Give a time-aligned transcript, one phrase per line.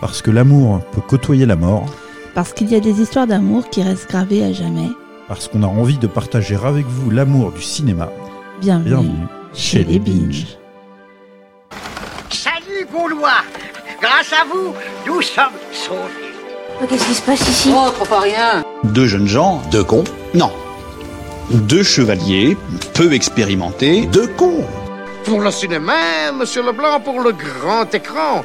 [0.00, 1.86] Parce que l'amour peut côtoyer la mort.
[2.34, 4.90] Parce qu'il y a des histoires d'amour qui restent gravées à jamais.
[5.28, 8.10] Parce qu'on a envie de partager avec vous l'amour du cinéma.
[8.60, 10.46] Bienvenue, Bienvenue chez les Binge.
[12.30, 13.42] Salut Gaulois
[14.00, 14.74] Grâce à vous,
[15.06, 16.86] nous sommes sauvés.
[16.88, 17.70] Qu'est-ce qui se passe ici?
[17.74, 18.62] Oh, trop pas rien.
[18.84, 20.04] Deux jeunes gens, deux cons
[20.34, 20.52] Non.
[21.50, 22.56] Deux chevaliers,
[22.92, 24.64] peu expérimentés, deux cons.
[25.24, 28.44] Pour le cinéma, monsieur Leblanc, pour le grand écran.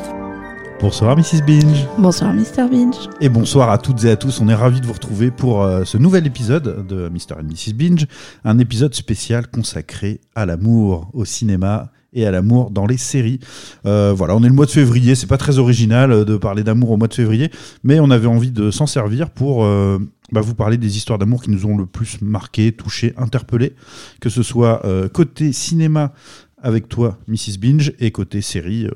[0.81, 1.45] Bonsoir Mrs.
[1.45, 1.87] Binge.
[1.99, 2.67] Bonsoir Mr.
[2.69, 3.07] Binge.
[3.21, 4.41] Et bonsoir à toutes et à tous.
[4.41, 7.39] On est ravis de vous retrouver pour euh, ce nouvel épisode de Mr.
[7.39, 7.73] and Mrs.
[7.73, 8.07] Binge.
[8.43, 13.39] Un épisode spécial consacré à l'amour au cinéma et à l'amour dans les séries.
[13.85, 16.63] Euh, voilà, on est le mois de février, c'est pas très original euh, de parler
[16.63, 17.51] d'amour au mois de février,
[17.83, 19.99] mais on avait envie de s'en servir pour euh,
[20.31, 23.73] bah, vous parler des histoires d'amour qui nous ont le plus marqué, touché, interpellé,
[24.19, 24.81] que ce soit
[25.13, 26.13] côté cinéma
[26.61, 27.57] avec toi, Mrs.
[27.59, 28.87] Binge, et côté série,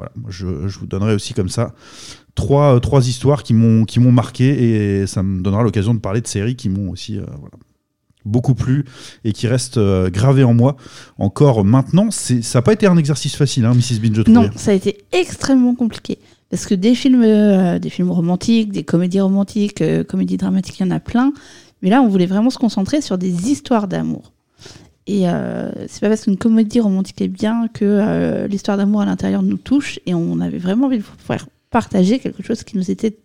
[0.00, 1.74] voilà, je, je vous donnerai aussi comme ça
[2.34, 6.26] trois, euh, trois histoires qui m'ont marqué, et ça me donnera l'occasion de parler de
[6.26, 7.56] séries qui m'ont aussi euh, voilà,
[8.24, 8.86] beaucoup plu
[9.24, 10.76] et qui restent euh, gravées en moi
[11.18, 12.10] encore maintenant.
[12.10, 14.00] C'est, ça n'a pas été un exercice facile, hein, Mrs.
[14.00, 14.30] Binge, je.
[14.30, 16.18] Non, ça a été extrêmement compliqué.
[16.48, 20.86] Parce que des films, euh, des films romantiques, des comédies romantiques, comédies dramatiques, il y
[20.86, 21.32] en a plein.
[21.82, 24.32] Mais là, on voulait vraiment se concentrer sur des histoires d'amour.
[25.06, 29.06] Et euh, c'est pas parce qu'une comédie romantique est bien que euh, l'histoire d'amour à
[29.06, 29.98] l'intérieur nous touche.
[30.06, 33.16] Et on avait vraiment envie de pouvoir partager quelque chose qui nous était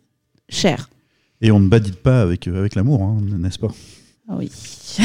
[0.49, 0.89] cher.
[1.41, 3.71] Et on ne badite pas avec, euh, avec l'amour, hein, n'est-ce pas?
[4.27, 4.49] Ah oui.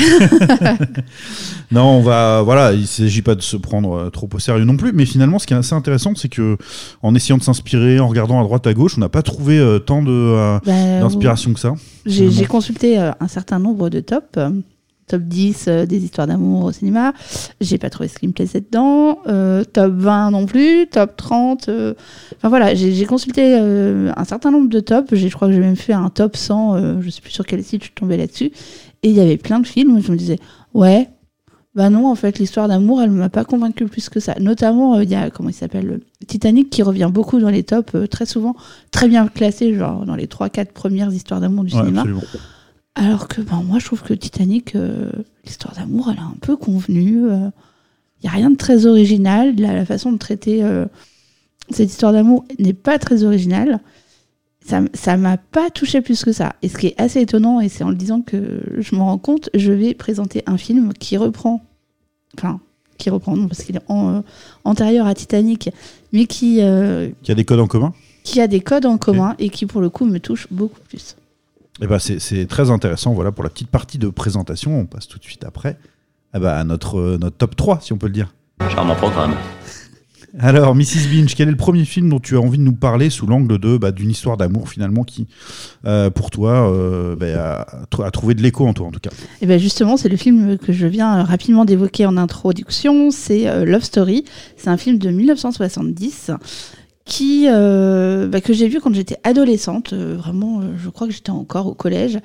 [1.72, 4.92] Non, on va, voilà, il s'agit pas de se prendre trop au sérieux non plus,
[4.92, 6.56] mais finalement, ce qui est assez intéressant, c'est que
[7.02, 9.78] en essayant de s'inspirer, en regardant à droite à gauche, on n'a pas trouvé euh,
[9.78, 11.74] tant de, euh, Bah, d'inspiration que ça.
[12.06, 14.38] J'ai consulté euh, un certain nombre de tops,
[15.10, 17.12] top 10 euh, des histoires d'amour au cinéma.
[17.60, 19.18] J'ai pas trouvé ce qui me plaisait dedans.
[19.26, 21.68] Euh, top 20 non plus, top 30.
[21.68, 21.94] euh,
[22.36, 25.14] Enfin voilà, j'ai consulté un certain nombre de tops.
[25.14, 26.74] Je crois que j'ai même fait un top 100.
[26.76, 28.52] euh, je sais plus sur quel site je suis tombée là-dessus.
[29.02, 30.38] Et il y avait plein de films où je me disais,
[30.74, 31.08] ouais.
[31.76, 34.34] Bah non, en fait, l'histoire d'amour, elle m'a pas convaincu plus que ça.
[34.40, 38.26] Notamment, il y a, comment il s'appelle, Titanic, qui revient beaucoup dans les tops, très
[38.26, 38.56] souvent,
[38.90, 42.00] très bien classé, genre dans les 3-4 premières histoires d'amour du Ouais, cinéma.
[42.00, 42.22] absolument.
[42.94, 45.10] Alors que ben, moi, je trouve que Titanic, euh,
[45.44, 47.24] l'histoire d'amour, elle a un peu convenu.
[47.28, 49.54] Il n'y a rien de très original.
[49.56, 50.86] La, la façon de traiter euh,
[51.70, 53.80] cette histoire d'amour n'est pas très originale.
[54.66, 56.54] Ça ça m'a pas touché plus que ça.
[56.62, 59.18] Et ce qui est assez étonnant, et c'est en le disant que je m'en rends
[59.18, 61.64] compte, je vais présenter un film qui reprend.
[62.36, 62.60] Enfin,
[62.98, 64.20] qui reprend, non, parce qu'il est en- euh,
[64.64, 65.70] antérieur à Titanic,
[66.12, 67.94] mais qui, euh, Qui a des codes en commun?
[68.22, 71.16] qui a des codes en commun et qui, pour le coup, me touche beaucoup plus.
[71.82, 73.12] Et ben c'est, très intéressant.
[73.14, 74.78] Voilà pour la petite partie de présentation.
[74.78, 75.78] On passe tout de suite après
[76.32, 78.32] ah bah, à notre, euh, notre top 3, si on peut le dire.
[78.68, 79.34] Charmant programme.
[80.38, 81.08] Alors, Mrs.
[81.10, 83.58] Binge, quel est le premier film dont tu as envie de nous parler sous l'angle
[83.58, 85.26] de bah, d'une histoire d'amour finalement qui,
[85.86, 87.66] euh, pour toi, euh, bah,
[88.00, 89.10] a, a trouvé de l'écho en toi en tout cas?
[89.40, 93.10] Et ben justement, c'est le film que je viens rapidement d'évoquer en introduction.
[93.10, 94.24] C'est euh, Love Story.
[94.56, 96.30] C'est un film de 1970
[97.04, 99.92] qui euh, bah, que j'ai vu quand j'étais adolescente.
[99.92, 102.18] Euh, vraiment, euh, je crois que j'étais encore au collège.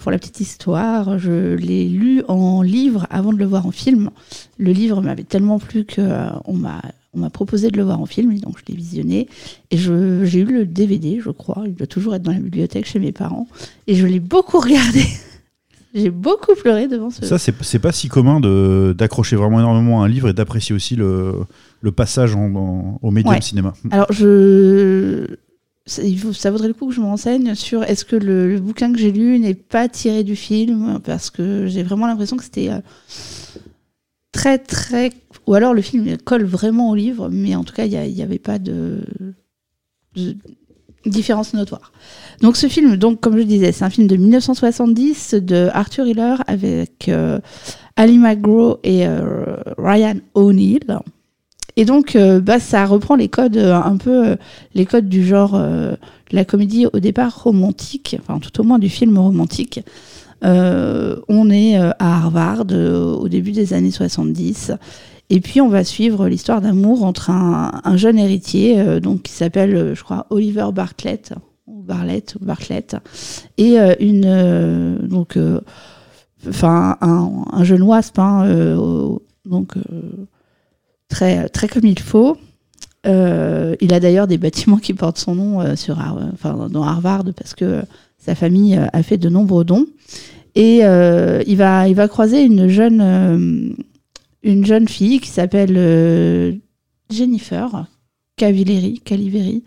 [0.00, 4.10] Pour la petite histoire, je l'ai lu en livre avant de le voir en film.
[4.58, 6.82] Le livre m'avait tellement plu que euh, on m'a
[7.14, 9.28] on m'a proposé de le voir en film, donc je l'ai visionné.
[9.70, 11.62] Et j'ai eu le DVD, je crois.
[11.66, 13.46] Il doit toujours être dans la bibliothèque chez mes parents.
[13.86, 15.04] Et je l'ai beaucoup regardé.
[15.94, 17.24] J'ai beaucoup pleuré devant ce.
[17.26, 18.40] Ça, c'est, pas si commun
[18.94, 21.34] d'accrocher vraiment énormément à un livre et d'apprécier aussi le,
[21.82, 23.40] le passage en- en- au médium Ouais.
[23.42, 23.74] cinéma.
[23.90, 25.26] Alors, je.
[25.84, 28.98] Ça, vaudrait le coup que je me renseigne sur est-ce que le, le bouquin que
[28.98, 32.78] j'ai lu n'est pas tiré du film, parce que j'ai vraiment l'impression que c'était euh,
[34.30, 35.10] très, très.
[35.46, 38.38] Ou alors le film colle vraiment au livre, mais en tout cas, il n'y avait
[38.38, 39.00] pas de,
[40.14, 40.36] de
[41.06, 41.92] différence notoire.
[42.40, 46.36] Donc, ce film, donc, comme je disais, c'est un film de 1970 de Arthur Hiller
[46.46, 47.38] avec euh,
[47.96, 50.98] Ali McGraw et euh, Ryan O'Neill.
[51.76, 54.36] Et donc, euh, bah, ça reprend les codes, un peu
[54.74, 55.96] les codes du genre de
[56.32, 59.80] la comédie au départ romantique, enfin tout au moins du film romantique.
[60.44, 64.72] Euh, on est euh, à Harvard euh, au début des années 70.
[65.30, 69.94] Et puis on va suivre l'histoire d'amour entre un, un jeune héritier, donc qui s'appelle,
[69.94, 71.32] je crois, Oliver Bartlett,
[71.66, 72.96] ou Bartlett, ou Bartlett,
[73.56, 75.38] et une donc,
[76.46, 78.46] enfin un, un jeune wasp, hein,
[79.46, 79.76] donc
[81.08, 82.36] très très comme il faut.
[83.06, 85.96] Il a d'ailleurs des bâtiments qui portent son nom sur,
[86.68, 87.84] dans Harvard parce que
[88.24, 89.86] sa famille euh, a fait de nombreux dons.
[90.54, 93.74] Et euh, il, va, il va croiser une jeune, euh,
[94.42, 96.60] une jeune fille qui s'appelle
[97.10, 97.86] Jennifer
[98.36, 99.64] Cavilleri, Caliveri,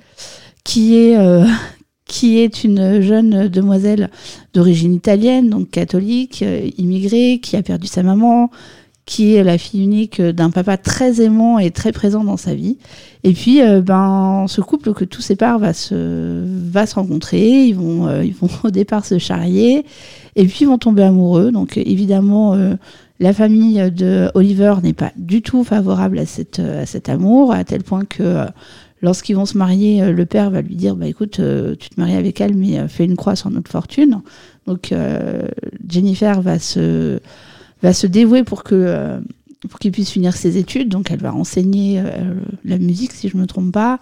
[0.63, 1.18] qui est,
[2.06, 4.12] qui est une jeune demoiselle
[4.54, 6.46] d'origine italienne, donc catholique,
[6.78, 8.52] immigrée, qui a perdu sa maman,
[9.06, 12.78] qui est la fille unique d'un papa très aimant et très présent dans sa vie.
[13.24, 17.66] Et puis, euh, ben, ce couple que tout sépare va se, va se rencontrer.
[17.66, 19.86] Ils vont, euh, ils vont au départ se charrier.
[20.36, 21.52] Et puis, ils vont tomber amoureux.
[21.52, 22.74] Donc, évidemment, euh,
[23.19, 27.63] la famille de Oliver n'est pas du tout favorable à, cette, à cet amour, à
[27.63, 28.46] tel point que
[29.02, 31.40] lorsqu'ils vont se marier, le père va lui dire bah, écoute,
[31.80, 34.22] tu te maries avec elle, mais fais une croix sur notre fortune.
[34.68, 34.94] Donc,
[35.88, 37.19] Jennifer va se,
[37.86, 38.76] va se dévouer pour que.
[38.76, 39.20] euh,
[39.70, 42.36] pour qu'il puisse finir ses études, donc elle va enseigner euh,
[42.66, 43.98] la musique, si je me trompe pas,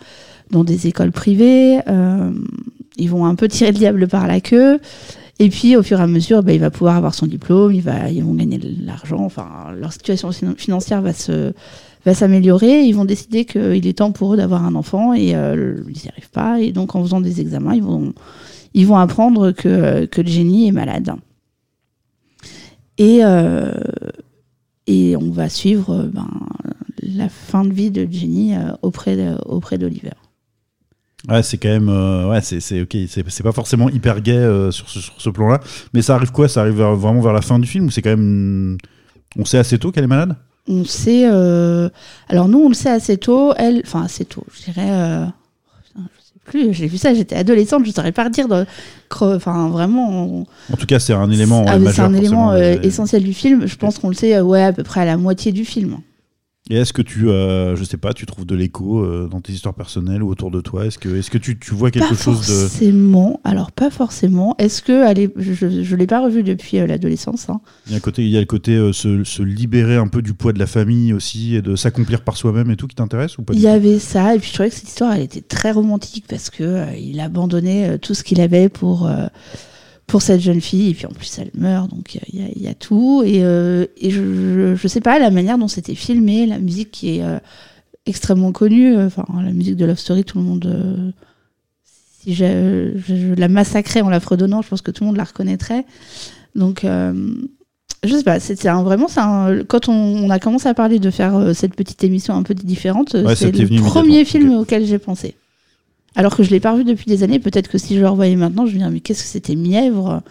[0.52, 1.80] dans des écoles privées.
[1.88, 2.32] Euh,
[2.98, 4.80] ils vont un peu tirer le diable par la queue.
[5.40, 7.82] Et puis, au fur et à mesure, bah, il va pouvoir avoir son diplôme, il
[7.82, 9.24] va, ils vont gagner de l'argent.
[9.24, 9.48] Enfin,
[9.80, 11.54] leur situation finan- financière va se
[12.06, 12.84] va s'améliorer.
[12.84, 16.34] Ils vont décider qu'il est temps pour eux d'avoir un enfant et ils n'y arrivent
[16.34, 16.60] pas.
[16.60, 18.14] Et donc, en faisant des examens, ils vont
[18.74, 21.14] ils vont apprendre que que Jenny est malade.
[22.98, 23.72] Et euh,
[24.88, 26.28] et on va suivre euh, ben,
[27.02, 29.16] la fin de vie de Jenny euh, auprès
[29.78, 30.12] d'Oliver.
[31.30, 31.88] Ouais, c'est quand même.
[31.90, 32.98] euh, ouais, c'est c'est ok.
[33.08, 35.62] C'est c'est pas forcément hyper gay euh, sur ce, sur ce plan-là.
[35.94, 36.48] Mais ça arrive quoi?
[36.50, 38.78] Ça arrive vers- vraiment vers la fin du film ou c'est quand même.
[39.38, 40.36] On sait assez tôt qu'elle est malade?
[40.68, 41.28] On sait.
[41.32, 41.90] euh,
[42.28, 43.54] Alors nous, on le sait assez tôt.
[43.58, 44.92] Elle, enfin assez tôt, je dirais.
[44.92, 45.26] euh,
[45.88, 46.74] putain, je sais plus.
[46.74, 47.14] J'ai vu ça.
[47.14, 47.86] J'étais adolescente.
[47.86, 48.48] Je saurais pas dire.
[48.48, 48.66] de-
[49.10, 50.10] cre- Enfin vraiment.
[50.12, 53.34] on- En tout cas, c'est un élément Ah, c'est un élément euh, mais- essentiel du
[53.34, 53.68] film.
[53.68, 54.36] Je pense qu'on le sait.
[54.36, 55.98] euh, ouais, à peu près à la moitié du film.
[56.70, 59.52] Et est-ce que tu, euh, je sais pas, tu trouves de l'écho euh, dans tes
[59.52, 60.86] histoires personnelles ou autour de toi?
[60.86, 62.54] Est-ce que, est-ce que tu, tu vois quelque pas chose de.
[62.68, 63.42] forcément.
[63.44, 64.56] Alors pas forcément.
[64.60, 67.50] Est-ce que est- je je l'ai pas revu depuis euh, l'adolescence.
[67.50, 67.60] hein.
[67.88, 70.08] Il y a, un côté, il y a le côté euh, se, se libérer un
[70.08, 72.96] peu du poids de la famille aussi et de s'accomplir par soi-même et tout qui
[72.96, 75.24] t'intéresse ou pas Il y avait ça, et puis je trouvais que cette histoire, elle
[75.24, 79.10] était très romantique parce que il abandonnait tout ce qu'il avait pour
[80.08, 82.62] pour cette jeune fille, et puis en plus elle meurt, donc il y, a- il
[82.62, 83.24] y a tout.
[83.26, 86.92] Et, euh, et je, je, je sais pas la manière dont c'était filmé, la musique
[86.92, 87.40] qui est euh,
[88.06, 90.66] extrêmement connue, euh, enfin la musique de Love Story, tout le monde.
[90.66, 91.12] euh,
[92.22, 95.86] si je, la massacrais en la fredonnant, je pense que tout le monde la reconnaîtrait.
[96.56, 101.10] Donc je sais pas, c'était vraiment, un- quand on, on a commencé à parler de
[101.10, 105.36] faire cette petite émission un peu différente, Ouais, c'est le premier film auquel j'ai pensé.
[106.16, 108.36] Alors que je l'ai pas revu depuis des années, peut-être que si je le revoyais
[108.36, 110.22] maintenant, je me dirais mais qu'est-ce que c'était mièvre.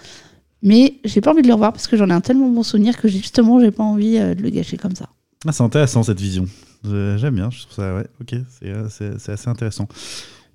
[0.63, 2.97] Mais j'ai pas envie de le revoir parce que j'en ai un tellement bon souvenir
[2.97, 5.09] que justement j'ai pas envie euh, de le gâcher comme ça.
[5.47, 6.47] Ah, c'est intéressant cette vision.
[6.85, 9.89] J'aime bien, je trouve ça, ouais, ok, c'est euh, assez intéressant.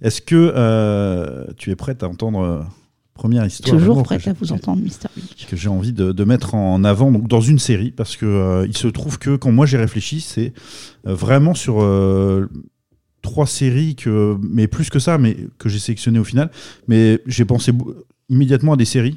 [0.02, 2.62] Est-ce que euh, tu es prête à entendre euh,
[3.14, 4.82] première histoire Toujours prête à vous entendre.
[4.82, 5.48] Beach.
[5.50, 8.68] que j'ai envie de, de mettre en avant donc dans une série parce que euh,
[8.68, 10.54] il se trouve que quand moi j'ai réfléchi c'est
[11.04, 11.78] vraiment sur
[13.28, 16.50] trois séries que mais plus que ça mais que j'ai sélectionné au final.
[16.88, 17.74] Mais j'ai pensé
[18.30, 19.16] immédiatement à des séries.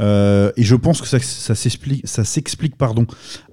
[0.00, 2.74] Euh, et je pense que ça, ça s'explique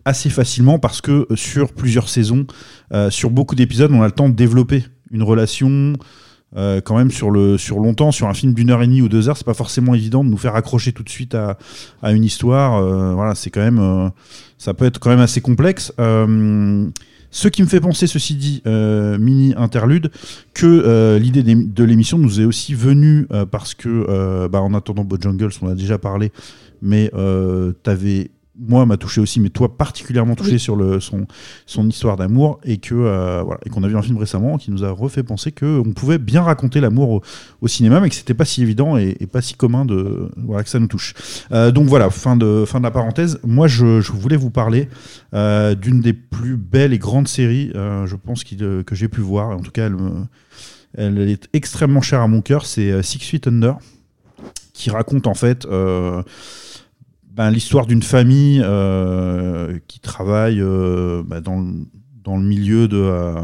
[0.05, 2.45] assez facilement parce que euh, sur plusieurs saisons
[2.93, 5.93] euh, sur beaucoup d'épisodes on a le temps de développer une relation
[6.55, 9.29] quand même sur le sur longtemps sur un film d'une heure et demie ou deux
[9.29, 11.59] heures c'est pas forcément évident de nous faire accrocher tout de suite à,
[12.01, 12.81] à une histoire
[13.13, 14.11] voilà c'est quand même
[14.57, 15.93] ça peut être quand même assez complexe
[17.31, 20.11] ce qui me fait penser, ceci dit, euh, mini interlude,
[20.53, 25.03] que euh, l'idée de l'émission nous est aussi venue euh, parce que, bah, en attendant
[25.03, 26.31] Bojangles, on a déjà parlé,
[26.81, 30.59] mais euh, t'avais moi m'a touché aussi, mais toi particulièrement touché Oui.
[30.59, 31.25] sur le, son,
[31.65, 34.69] son histoire d'amour et que euh, voilà et qu'on a vu un film récemment qui
[34.71, 37.21] nous a refait penser que on pouvait bien raconter l'amour au,
[37.61, 40.63] au cinéma, mais que c'était pas si évident et, et pas si commun de voilà
[40.63, 41.13] que ça nous touche.
[41.51, 43.39] Euh, donc voilà, fin de fin de la parenthèse.
[43.45, 44.89] Moi, je, je voulais vous parler
[45.33, 49.49] euh, d'une des plus belles et grandes séries, je pense euh, que j'ai pu voir.
[49.51, 50.25] En tout cas, elle, me-
[50.97, 52.65] elle est extrêmement chère à mon cœur.
[52.65, 53.77] C'est Six Feet Under,
[54.73, 55.65] qui raconte en fait
[57.39, 61.85] ben, l'histoire d'une famille euh, qui travaille euh, bah, dans, le-
[62.21, 63.35] dans le milieu de, euh,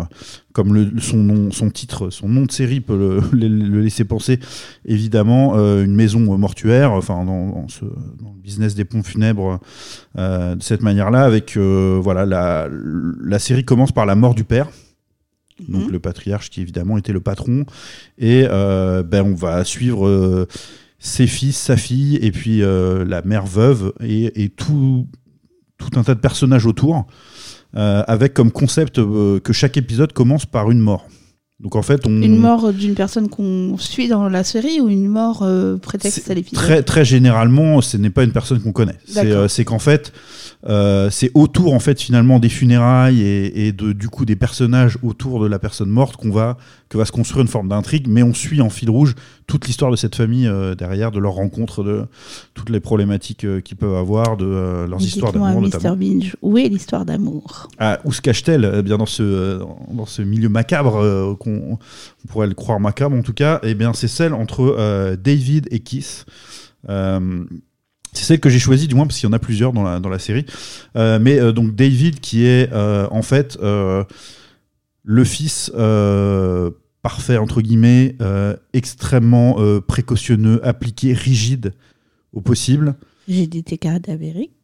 [0.52, 4.04] comme le, son, nom, son titre, son nom de série peut le, le- le laisser
[4.04, 4.38] penser,
[4.84, 9.62] évidemment, euh, une maison mortuaire, enfin dans, dans ce, dans le business des pompes funèbres
[10.18, 12.68] euh, de cette manière-là, avec euh, voilà la,
[13.24, 14.68] la série commence par la mort du père.
[15.70, 15.92] Donc Mhm.
[15.94, 17.64] le patriarche qui évidemment était le patron
[18.18, 20.46] et ben on va suivre
[21.00, 25.08] ses fils, sa fille et puis euh, la mère veuve et, et tout
[25.78, 27.06] tout un tas de personnages autour
[27.76, 31.08] euh, avec comme concept euh, que chaque épisode commence par une mort.
[31.60, 35.08] Donc en fait on Une mort d'une personne qu'on suit dans la série ou une
[35.08, 35.46] mort
[35.82, 36.64] prétexte à l'épisode?
[36.64, 38.98] Très, très généralement, ce n'est pas une personne qu'on connaît.
[39.48, 40.12] C'est qu'en fait,
[41.12, 45.42] c'est autour en fait finalement des funérailles et, et de, du coup des personnages autour
[45.42, 46.58] de la personne morte qu'on va
[46.90, 49.16] que va se construire une forme d'intrigue, mais on suit en fil rouge
[49.48, 52.06] toute l'histoire de cette famille euh, derrière, de leurs rencontres, de
[52.54, 55.70] toutes les problématiques euh, qu'ils peuvent avoir, de euh, leurs histoires d'amour Mr.
[55.74, 55.96] notamment.
[55.96, 57.70] Binge, où est l'histoire d'amour?
[57.80, 59.60] Ah, où se cache-t-elle Eh bien dans ce
[59.92, 63.94] dans ce milieu macabre qu'on on pourrait le croire macabre en tout cas eh bien
[63.94, 66.26] c'est celle entre David et Kiss
[68.16, 70.00] c'est celle que j'ai choisie du moins parce qu'il y en a plusieurs dans la,
[70.00, 70.46] dans la série
[70.96, 75.72] Euh, mais euh, donc David qui est euh, en fait le fils
[77.06, 81.76] parfait entre guillemets euh, extrêmement euh, précautionneux appliqué rigide
[82.34, 82.96] au possible
[83.28, 84.56] t'es cadavérique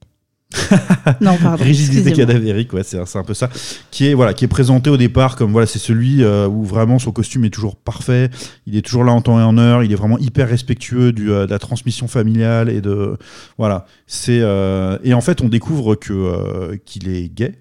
[1.21, 1.63] Non, pardon.
[1.63, 3.47] Rigidité cadavérique, ouais, c'est un peu ça.
[3.91, 6.97] Qui est voilà, qui est présenté au départ comme voilà, c'est celui euh, où vraiment
[6.97, 8.31] son costume est toujours parfait.
[8.65, 9.83] Il est toujours là en temps et en heure.
[9.83, 13.17] Il est vraiment hyper respectueux du, euh, de la transmission familiale et de
[13.59, 13.85] voilà.
[14.07, 17.53] C'est euh, et en fait on découvre qu'il est gay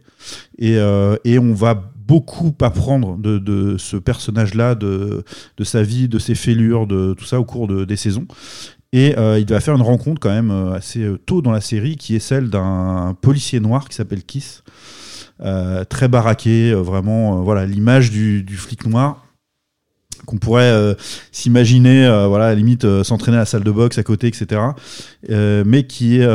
[0.59, 0.79] et
[1.25, 5.23] et on va beaucoup apprendre de, de ce personnage-là, de,
[5.57, 8.27] de sa vie, de ses fêlures, de tout ça au cours de- des saisons.
[8.93, 11.61] Et euh, il va faire une rencontre quand même euh, assez euh, tôt dans la
[11.61, 14.65] série, qui est celle d'un policier noir qui s'appelle Kiss,
[15.89, 19.25] très baraqué, vraiment, voilà, l'image du flic noir
[20.27, 20.95] qu'on pourrait euh,
[21.33, 24.27] s'imaginer, euh, voilà, à la limite euh, s'entraîner à la salle de boxe à côté,
[24.27, 24.61] etc.
[25.29, 26.29] Mais qui est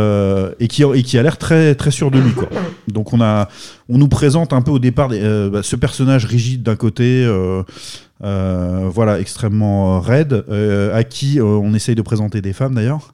[0.60, 2.50] et qui et qui a l'air très très sûr de lui, quoi.
[2.88, 3.50] Donc on a,
[3.90, 7.28] on nous présente un peu au départ bah, ce personnage rigide d'un côté.
[8.22, 10.46] voilà, extrêmement raide,
[10.94, 13.14] à qui on essaye de présenter des femmes d'ailleurs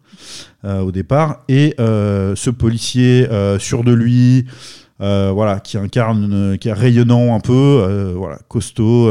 [0.64, 3.28] au départ, et ce policier
[3.60, 4.46] sûr de lui,
[5.00, 9.10] voilà, qui incarne, qui est rayonnant un peu, voilà, costaud.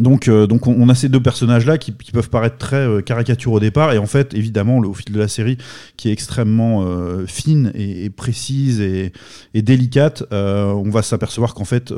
[0.00, 3.60] Donc, euh, donc on, a ces deux personnages-là qui, peuvent paraître très euh, caricaturaux au
[3.60, 5.58] départ, et en fait, évidemment, au fil de la série,
[5.96, 9.12] qui est extrêmement euh, fine et, précise et,
[9.54, 11.92] délicate, euh, on va s'apercevoir qu'en fait,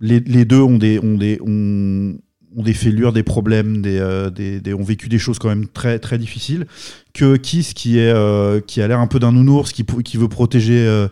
[0.00, 2.16] les, les deux ont des, ont des, ont,
[2.58, 5.68] ont des fêlures, des problèmes, des, euh, des, des- ont vécu des choses quand même
[5.68, 6.66] très, très difficiles.
[7.14, 9.84] Que Kiss, qui, est, euh, qui a l'air un peu d'un nounours, qui,
[10.16, 11.08] veut protéger euh,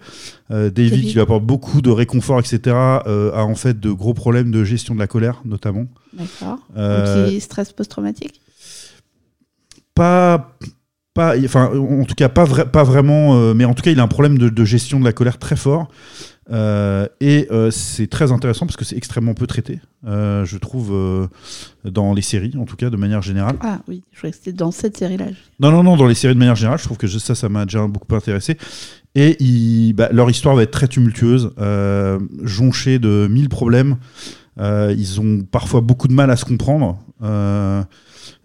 [0.50, 4.50] euh, David, qui lui apporte beaucoup de réconfort, etc., a en fait de gros problèmes
[4.50, 5.86] de gestion de la colère, notamment.
[6.12, 6.58] D'accord.
[6.74, 8.40] Donc, stress post-traumatique?
[9.94, 10.56] Pas
[11.14, 14.02] pas enfin en tout cas pas vrai, pas vraiment mais en tout cas il a
[14.02, 15.88] un problème de, de gestion de la colère très fort
[16.48, 21.28] Euh, et euh, c'est très intéressant parce que c'est extrêmement peu traité euh, je trouve
[21.84, 24.52] dans les séries en tout cas de manière générale Ah oui, je croyais que c'était
[24.52, 25.26] dans cette série-là.
[25.58, 27.48] non non non dans les séries de manière générale je trouve que je- ça ça
[27.48, 28.56] m'a déjà beaucoup intéressé
[29.16, 31.50] et il- bah, leur histoire va être très tumultueuse
[32.44, 33.96] jonchée de mille problèmes
[34.60, 37.00] ils ont parfois beaucoup de mal à se comprendre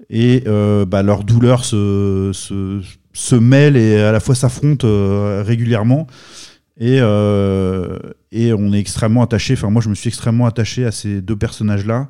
[0.09, 0.43] et
[0.87, 2.81] bah, leurs douleurs se, se,
[3.13, 4.87] se mêlent et à la fois s'affrontent
[5.43, 6.07] régulièrement.
[6.79, 7.99] Et, euh,
[8.31, 11.35] et on est extrêmement attaché, enfin moi je me suis extrêmement attaché à ces deux
[11.35, 12.09] personnages-là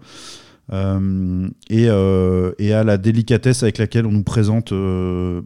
[0.71, 5.41] euh, et, euh, et à la délicatesse avec laquelle on nous présente euh,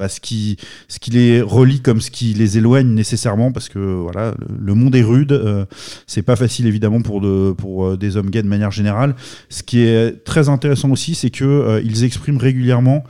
[0.00, 0.56] bah, ce, qui,
[0.88, 4.96] ce qui les relie comme ce qui les éloigne nécessairement parce que voilà le, monde
[4.96, 5.66] est rude, euh,
[6.06, 9.14] c'est pas facile évidemment pour, de, pour euh, des hommes gays de manière générale.
[9.50, 13.04] Ce qui est très intéressant aussi, c'est que euh, ils expriment régulièrement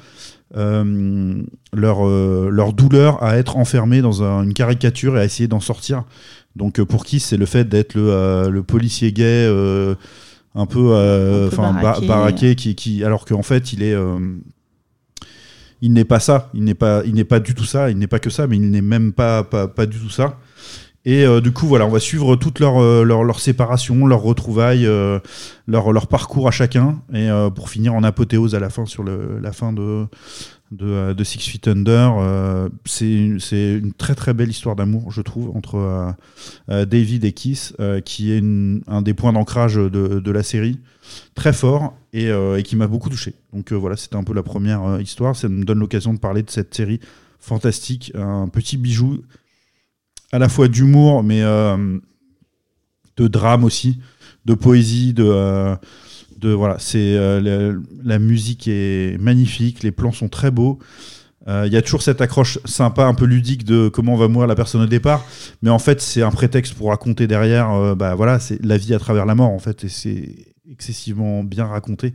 [0.57, 1.43] euh,
[1.73, 5.61] leur, euh, leur douleur à être enfermés dans un- une caricature et à essayer d'en
[5.61, 6.05] sortir.
[6.57, 9.47] Donc euh, pour qui c'est le fait d'être le, le policier gay
[10.55, 12.07] un peu, enfin ba- baraqué.
[12.07, 13.95] baraqué, qui, qui, alors qu'en fait il est
[15.83, 18.07] il n'est pas ça, il n'est pas, il n'est pas du tout ça, il n'est
[18.07, 20.39] pas que ça, mais il n'est même pas, pas, pas du tout ça.
[21.07, 24.21] Et euh, du coup, voilà, on va suivre toute leur, euh, leur, leur séparation, leur
[24.21, 25.19] retrouvaille, euh,
[25.67, 29.03] leur, leur parcours à chacun, et euh, pour finir en apothéose à la fin sur
[29.03, 30.07] la fin de,
[30.73, 32.69] de, Six Feet Under.
[32.85, 36.15] c'est une, très très belle histoire d'amour, je trouve, entre
[36.69, 38.43] David et Kiss, qui est
[38.87, 40.81] un des points d'ancrage de, de la série,
[41.35, 43.35] très fort et, et qui m'a beaucoup touché.
[43.55, 45.35] Donc voilà, c'était un peu la première histoire.
[45.35, 47.01] Ça me donne l'occasion de parler de cette série
[47.41, 49.23] fantastique, un petit bijou
[50.33, 51.99] à la fois d'humour, mais, euh,
[53.17, 53.99] de drame aussi,
[54.45, 55.77] de poésie, de, euh,
[56.39, 60.79] de voilà, c'est euh, la, musique est magnifique, les plans sont très beaux.
[61.49, 64.55] Il y a toujours cette accroche sympa, un peu ludique de comment va mourir la
[64.55, 65.27] personne au départ,
[65.63, 69.01] mais en fait c'est un prétexte pour raconter derrière, bah voilà, c'est la vie à
[69.01, 72.15] travers la mort en fait, et c'est excessivement bien raconté.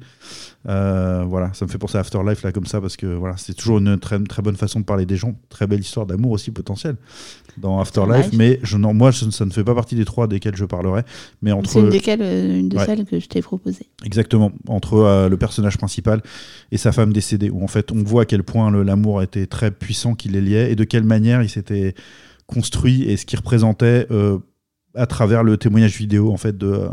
[0.68, 3.54] Euh, voilà, ça me fait penser à Afterlife là comme ça parce que voilà, c'est
[3.54, 6.52] toujours une très, très bonne façon de parler des gens, très belle histoire d'amour aussi
[6.52, 6.96] potentielle
[7.58, 10.56] dans Afterlife, mais je, non, moi je- ça ne fait pas partie des trois desquels
[10.56, 11.04] je parlerai,
[11.42, 12.86] mais entre C'est une, desquelles, euh, une de Ouais.
[12.86, 13.88] celles que je t'ai proposées.
[14.04, 16.22] Exactement, entre euh, le personnage principal
[16.72, 19.46] et sa femme décédée, où en fait on voit à quel point le- l'amour était
[19.48, 21.94] très puissant qui les liait et de quelle manière il s'était
[22.48, 24.08] construit et ce qu'il représentait
[24.94, 26.88] à travers le témoignage vidéo en fait de.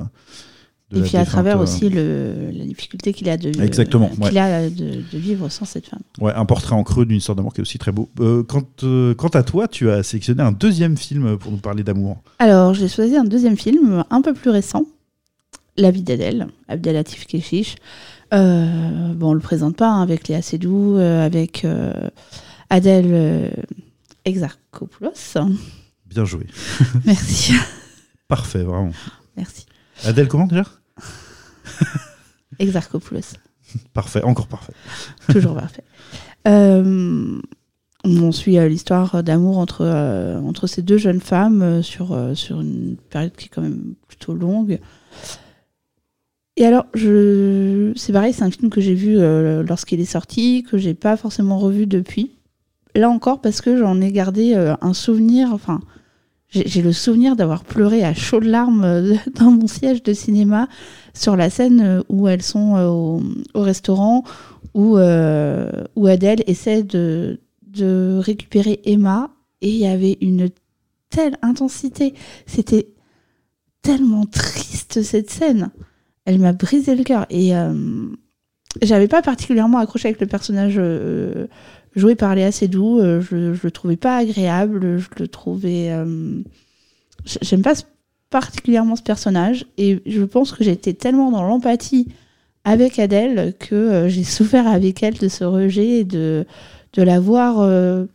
[0.94, 4.34] Euh, Et puis à travers euh, aussi le, la difficulté qu'il a de, Exactement, qu'il
[4.34, 4.38] ouais.
[4.38, 6.00] a de, de vivre sans cette femme.
[6.20, 8.08] Ouais, un portrait en creux d'une histoire d'amour qui est aussi très beau.
[8.20, 11.82] Euh, quant, euh, quant à toi, tu as sélectionné un deuxième film pour nous parler
[11.82, 12.22] d'amour.
[12.38, 14.84] Alors, j'ai choisi un deuxième film un peu plus récent,
[15.76, 17.76] La vie d'Adèle, Abdelatif Keshish.
[18.32, 21.92] Euh, bon, on le présente pas hein, avec Léa Seydoux, euh, avec euh,
[22.70, 23.48] Adèle euh,
[24.24, 25.36] Exarchopoulos.
[26.06, 26.46] Bien joué.
[27.04, 27.52] Merci.
[28.28, 28.92] Parfait, vraiment.
[29.36, 29.66] Merci.
[30.04, 30.64] Adèle, comment déjà?
[32.58, 33.36] Exarchopoulos.
[33.92, 34.72] Parfait, encore parfait.
[35.30, 35.84] Toujours parfait.
[36.48, 37.40] Euh,
[38.04, 42.96] on suit euh, l'histoire d'amour entre, euh, entre ces deux jeunes femmes sur, sur une
[43.10, 44.80] période qui est quand même plutôt longue.
[46.56, 47.92] Et alors, je...
[47.96, 49.16] c'est pareil, c'est un film que j'ai vu
[49.66, 52.32] lorsqu'il est sorti, que j'ai pas forcément revu depuis.
[52.94, 55.80] Là encore, parce que j'en ai gardé un souvenir, enfin,
[56.50, 60.68] j'ai le souvenir d'avoir pleuré à chaudes larmes dans mon siège de cinéma
[61.14, 63.22] sur la scène euh, où elles sont euh, au,
[63.54, 64.24] au restaurant,
[64.74, 67.38] où, euh, où Adèle essaie de,
[68.20, 70.48] récupérer Emma, et il y avait une
[71.10, 72.14] telle intensité.
[72.46, 72.88] C'était
[73.82, 75.70] tellement triste cette scène.
[76.24, 77.26] Elle m'a brisé le cœur.
[77.30, 77.52] Et
[78.80, 80.80] j'avais pas particulièrement accroché avec le personnage
[81.94, 82.98] joué par Léa Seydoux.
[82.98, 84.98] Euh, je, je le trouvais pas agréable.
[84.98, 85.90] Je le trouvais.
[87.24, 87.84] J'aime pas ce-
[88.32, 89.66] particulièrement ce personnage.
[89.78, 92.08] Et je pense que j'étais tellement dans l'empathie
[92.64, 96.44] avec Adèle que euh, j'ai souffert avec elle de ce rejet et de,
[96.94, 98.06] de la voir euh,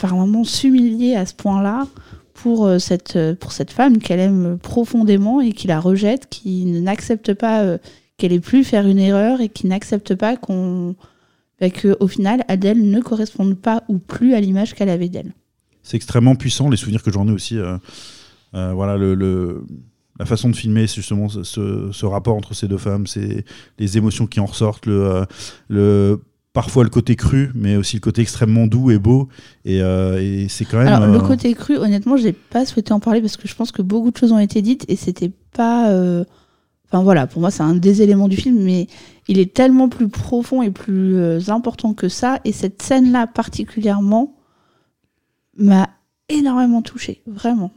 [0.00, 1.86] par s'humilier à ce point-là
[2.34, 6.66] pour, euh, cette, euh, pour cette femme qu'elle aime profondément et qui la rejette, qui
[6.66, 7.78] n'accepte pas
[8.18, 10.94] qu'elle ait pu faire une erreur et qui n'accepte pas qu'on
[11.60, 15.32] bah, que au final Adèle ne corresponde pas ou plus à l'image qu'elle avait d'elle.
[15.82, 17.56] C'est extrêmement puissant, les souvenirs que j'en ai aussi.
[18.54, 19.64] Euh, voilà, le, le-
[20.18, 23.44] la façon de filmer, justement ce, ce- rapport entre ces deux femmes, c'est
[23.78, 25.24] les émotions qui en ressortent, le, euh,
[25.68, 26.20] le,
[26.52, 29.28] parfois le côté cru, mais aussi le côté extrêmement doux et beau.
[29.64, 30.88] Et, euh, et c'est quand même.
[30.88, 33.80] Alors le côté cru, honnêtement, j'ai pas souhaité en parler parce que je pense que
[33.82, 35.90] beaucoup de choses ont été dites et c'était pas.
[35.90, 36.24] euh,
[36.92, 38.88] Enfin voilà, pour moi c'est un des éléments du film, mais
[39.28, 42.40] il est tellement plus profond et plus important que ça.
[42.44, 44.34] Et cette scène-là particulièrement
[45.56, 45.88] m'a
[46.28, 47.70] énormément touchée, vraiment.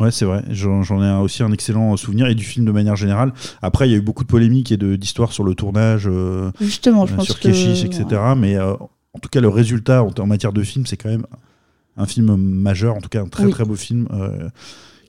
[0.00, 0.44] Ouais, c'est vrai.
[0.50, 3.32] J'en ai aussi un excellent souvenir et du film de manière générale.
[3.62, 6.50] Après, il y a eu beaucoup de polémiques et de- d'histoires sur le tournage, euh,
[6.60, 8.06] Justement, je euh, pense sur que Keshish, etc.
[8.36, 11.26] Mais euh, en tout cas, le résultat en, en matière de film, c'est quand même
[11.96, 13.50] un film majeur, en tout cas un très Oui.
[13.50, 14.48] très beau film euh,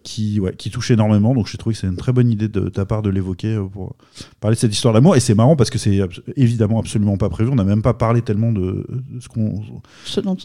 [0.09, 1.35] qui, ouais, qui touche énormément.
[1.35, 3.65] Donc j'ai trouvé que c'est une très bonne idée de ta part de l'évoquer euh,
[3.65, 3.95] pour
[4.39, 5.15] parler de cette histoire d'amour.
[5.15, 7.49] Et c'est marrant parce que c'est abs- évidemment absolument pas prévu.
[7.51, 9.61] On n'a même pas parlé tellement de, de ce qu'on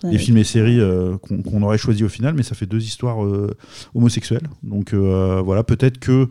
[0.09, 3.25] avait- films et séries euh, qu'on aurait choisi au final, mais ça fait deux histoires
[3.25, 3.57] euh,
[3.95, 4.49] homosexuelles.
[4.63, 6.29] Donc euh, voilà, peut-être que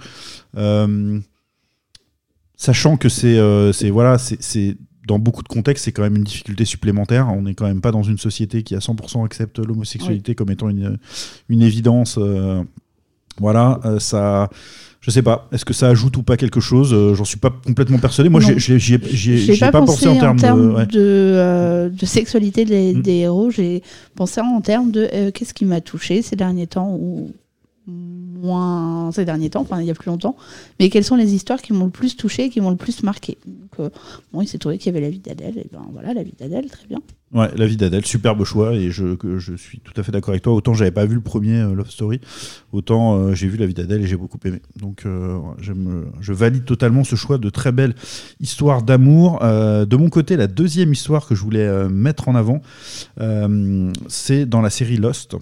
[2.55, 7.27] sachant que c'est voilà, c'est dans beaucoup de contextes, c'est quand même une difficulté supplémentaire.
[7.29, 10.69] On n'est quand même pas dans une société qui à 100% accepte l'homosexualité comme étant
[10.69, 10.97] une,
[11.49, 12.17] une évidence.
[12.17, 12.63] euh,
[13.39, 14.49] voilà, euh, ça.
[15.01, 17.49] Je sais pas, est-ce que ça ajoute ou pas quelque chose Euh, J'en suis pas
[17.65, 18.29] complètement persuadé.
[18.29, 20.73] Moi, j'y- ai, pas, pas, pensé, pensé en termes, de.
[20.75, 20.85] ouais.
[20.85, 23.01] de, euh, de sexualité des, Mm.
[23.01, 23.83] des héros, j'ai
[24.15, 27.31] pensé en termes de qu'est-ce qui m'a touché ces derniers temps ou
[27.87, 30.35] moins ces derniers temps, enfin il y a plus longtemps,
[30.79, 33.37] mais quelles sont les histoires qui m'ont le plus touché, qui m'ont le plus marqué.
[33.79, 33.89] Euh,
[34.31, 36.33] bon, il s'est trouvé qu'il y avait la vie d'Adèle, et ben voilà la vie
[36.37, 36.99] d'Adèle, très bien.
[37.33, 40.43] Ouais, La vie d'Adèle, superbe choix et je, je suis tout à fait d'accord avec
[40.43, 40.53] toi.
[40.53, 42.21] Autant j'avais pas vu le premier euh, Love Story,
[42.71, 44.61] autant euh, j'ai vu La vie d'Adèle et j'ai beaucoup aimé.
[44.79, 45.05] Donc
[45.59, 47.95] je valide totalement ce choix de très belle
[48.39, 49.39] histoire d'amour.
[49.41, 52.61] De mon côté, la deuxième histoire que je voulais mettre en avant,
[54.07, 55.35] c'est dans la série Lost.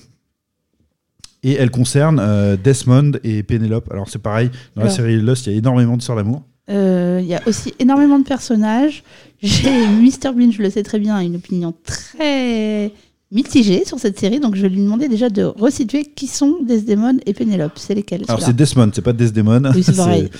[1.43, 3.91] Et elle concerne euh, Desmond et Penelope.
[3.91, 6.43] Alors c'est pareil, dans la série Lost, il y a énormément d'histoires d'amour.
[6.69, 9.03] Euh, Il y a aussi énormément de personnages.
[9.41, 12.91] J'ai Mr Bean, je le sais très bien, a une opinion très
[13.31, 17.21] mitigé sur cette série, donc je vais lui demander déjà de resituer qui sont Desdemone
[17.25, 17.73] et Pénélope.
[17.75, 19.71] C'est lesquels Alors c'est Desmond, c'est pas Desdemone.
[19.73, 20.29] Oui, c'est pareil.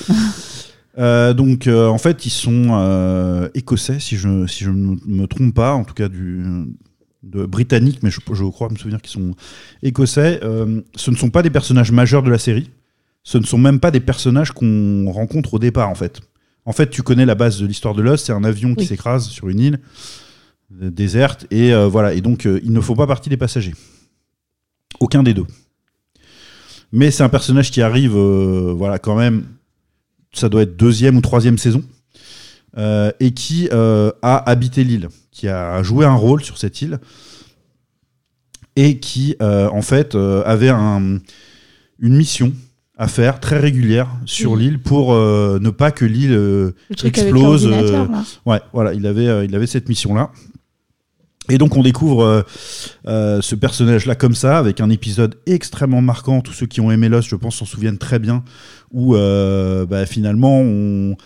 [0.97, 5.55] Euh, donc euh, en fait ils sont écossais si je si je ne me trompe
[5.55, 6.43] pas, en tout cas du
[7.23, 9.33] de britannique, mais je, je crois me souvenir qu'ils sont
[9.83, 10.39] écossais.
[10.43, 12.69] Euh, ce ne sont pas des personnages majeurs de la série.
[13.23, 16.21] Ce ne sont même pas des personnages qu'on rencontre au départ en fait.
[16.65, 18.87] En fait, tu connais la base de l'histoire de Lost, c'est un avion qui Oui.
[18.87, 19.79] s'écrase sur une île
[20.81, 22.13] euh, déserte et euh, voilà.
[22.13, 23.73] Et donc euh, ils ne font pas partie des passagers.
[24.99, 25.45] Aucun des deux.
[26.91, 29.45] Mais c'est un personnage qui arrive, voilà, quand même.
[30.33, 31.83] Ça doit être deuxième ou troisième saison.
[32.77, 36.99] et qui a habité l'île, qui a joué un rôle sur cette île,
[38.75, 41.17] et qui, euh, en fait, euh, avait un-
[41.99, 42.53] une mission
[42.97, 44.63] à faire très régulière sur Oui.
[44.63, 47.67] l'île pour euh, ne pas que l'île explose.
[48.45, 50.31] Ouais, voilà, il avait, il avait cette mission-là.
[51.49, 52.45] Et donc on découvre
[53.05, 56.39] ce personnage-là comme ça, avec un épisode extrêmement marquant.
[56.41, 58.43] Tous ceux qui ont aimé Lost, je pense, s'en souviennent très bien,
[58.91, 61.17] où bah, finalement on,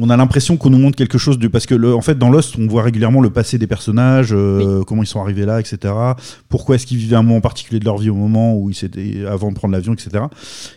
[0.00, 2.30] on a l'impression qu'on nous montre quelque chose de parce que le, en fait dans
[2.30, 5.92] Lost on voit régulièrement le passé des personnages, euh, comment ils sont arrivés là, etc.
[6.48, 9.24] Pourquoi est-ce qu'ils vivaient un moment particulier de leur vie au moment où ils s'étaient
[9.28, 10.24] avant de prendre l'avion, etc.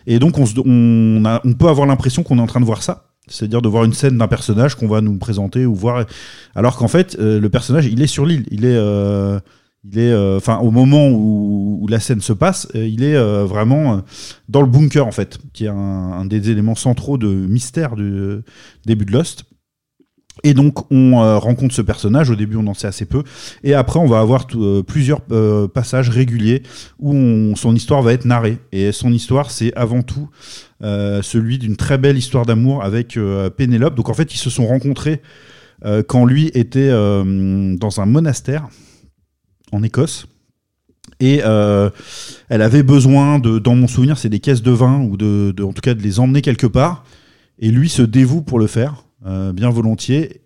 [0.06, 2.64] Et donc on, se- on, a- on peut avoir l'impression qu'on est en train de
[2.66, 3.04] voir ça.
[3.28, 6.04] C'est-à-dire de voir une scène d'un personnage qu'on va nous présenter ou voir,
[6.56, 9.38] alors qu'en fait euh, le personnage il est sur l'île, il est, euh,
[9.84, 13.44] il est, euh, enfin au moment où, la scène se passe, euh, il est euh,
[13.44, 14.02] vraiment
[14.48, 18.40] dans le bunker en fait, qui est un, des éléments centraux de mystère du
[18.86, 19.44] début de Lost.
[20.44, 22.30] Et donc on rencontre ce personnage.
[22.30, 23.22] Au début, on en sait assez peu,
[23.62, 24.46] et après, on va avoir
[24.86, 25.20] plusieurs
[25.68, 26.62] passages réguliers
[26.98, 28.58] où on- son histoire va être narrée.
[28.72, 30.30] Et son histoire, c'est avant tout
[30.80, 33.18] celui d'une très belle histoire d'amour avec
[33.58, 33.94] Pénélope.
[33.94, 35.20] Donc en fait, ils se sont rencontrés
[36.08, 38.68] quand lui était dans un monastère
[39.72, 40.26] en Écosse.
[41.20, 41.90] Et euh,
[42.48, 45.72] elle avait besoin de, dans mon souvenir, c'est des caisses de vin ou de, en
[45.72, 47.04] tout cas de les emmener quelque part.
[47.58, 50.40] Et lui se dévoue pour le faire, euh, bien volontiers.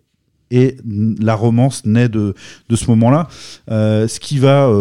[0.49, 2.33] Et la romance naît de,
[2.69, 3.27] de ce moment-là.
[3.69, 4.71] Euh, ce qui va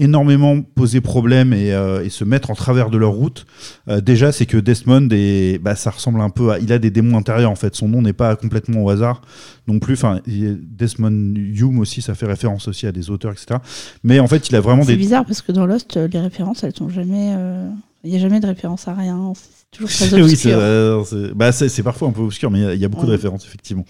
[0.00, 3.46] énormément poser problème et, euh, et se mettre en travers de leur route,
[3.88, 6.58] euh, déjà, c'est que Desmond, est, bah, ça ressemble un peu à.
[6.58, 7.74] Il a des démons intérieurs, en fait.
[7.76, 9.22] Son nom n'est pas complètement au hasard
[9.68, 9.94] non plus.
[9.94, 13.60] Enfin, Desmond Hume aussi, ça fait référence aussi à des auteurs, etc.
[14.02, 14.98] Mais en fait, il a vraiment C'est des.
[14.98, 17.34] bizarre parce que dans Lost, euh, les références, elles sont jamais.
[18.02, 19.34] Il n'y a jamais de référence à rien.
[19.72, 20.38] Toujours très oui, obscur.
[20.40, 22.88] c'est euh, bah, c'est- parfois un peu obscur, mais il y a- il y, a
[22.88, 23.16] beaucoup de Ouais.
[23.16, 23.84] références, effectivement.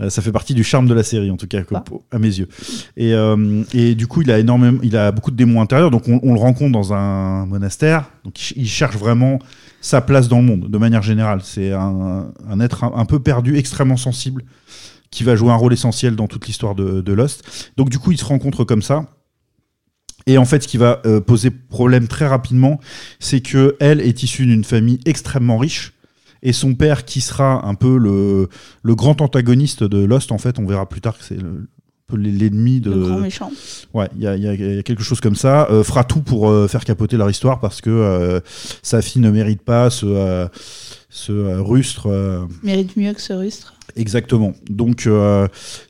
[0.00, 2.28] Euh, ça fait partie du charme de la série, en tout cas, comme- à mes
[2.28, 2.48] yeux.
[2.96, 6.08] Et, euh, et du coup, il a énormément, il a beaucoup de démons intérieurs, donc
[6.08, 8.10] on, on le rencontre dans un monastère.
[8.24, 9.38] Donc il, ch- il cherche vraiment
[9.80, 11.40] sa place dans le monde, de manière générale.
[11.42, 14.44] C'est un, un être un, un peu perdu, extrêmement sensible,
[15.10, 17.44] qui va jouer un rôle essentiel dans toute l'histoire de, de Lost.
[17.78, 19.06] Donc du coup, ils se rencontrent comme ça.
[20.26, 22.80] Et en fait, ce qui va euh, poser problème très rapidement,
[23.20, 25.92] c'est que elle est issue d'une famille extrêmement riche.
[26.42, 28.48] Et son père, qui sera un peu le,
[28.82, 31.68] le grand antagoniste de Lost, en fait, on verra plus tard que c'est le-
[32.06, 32.90] peu l'ennemi de.
[32.90, 33.50] Le grand méchant.
[33.94, 34.42] Ouais, il y a, y
[34.78, 35.66] y quelque chose comme ça.
[35.70, 38.40] euh, fera tout pour euh, faire capoter leur histoire parce que euh,
[38.82, 40.46] sa fille ne mérite pas ce,
[41.08, 42.08] ce rustre.
[42.62, 43.72] Mérite mieux que ce rustre.
[43.96, 44.54] Exactement.
[44.68, 45.08] Donc,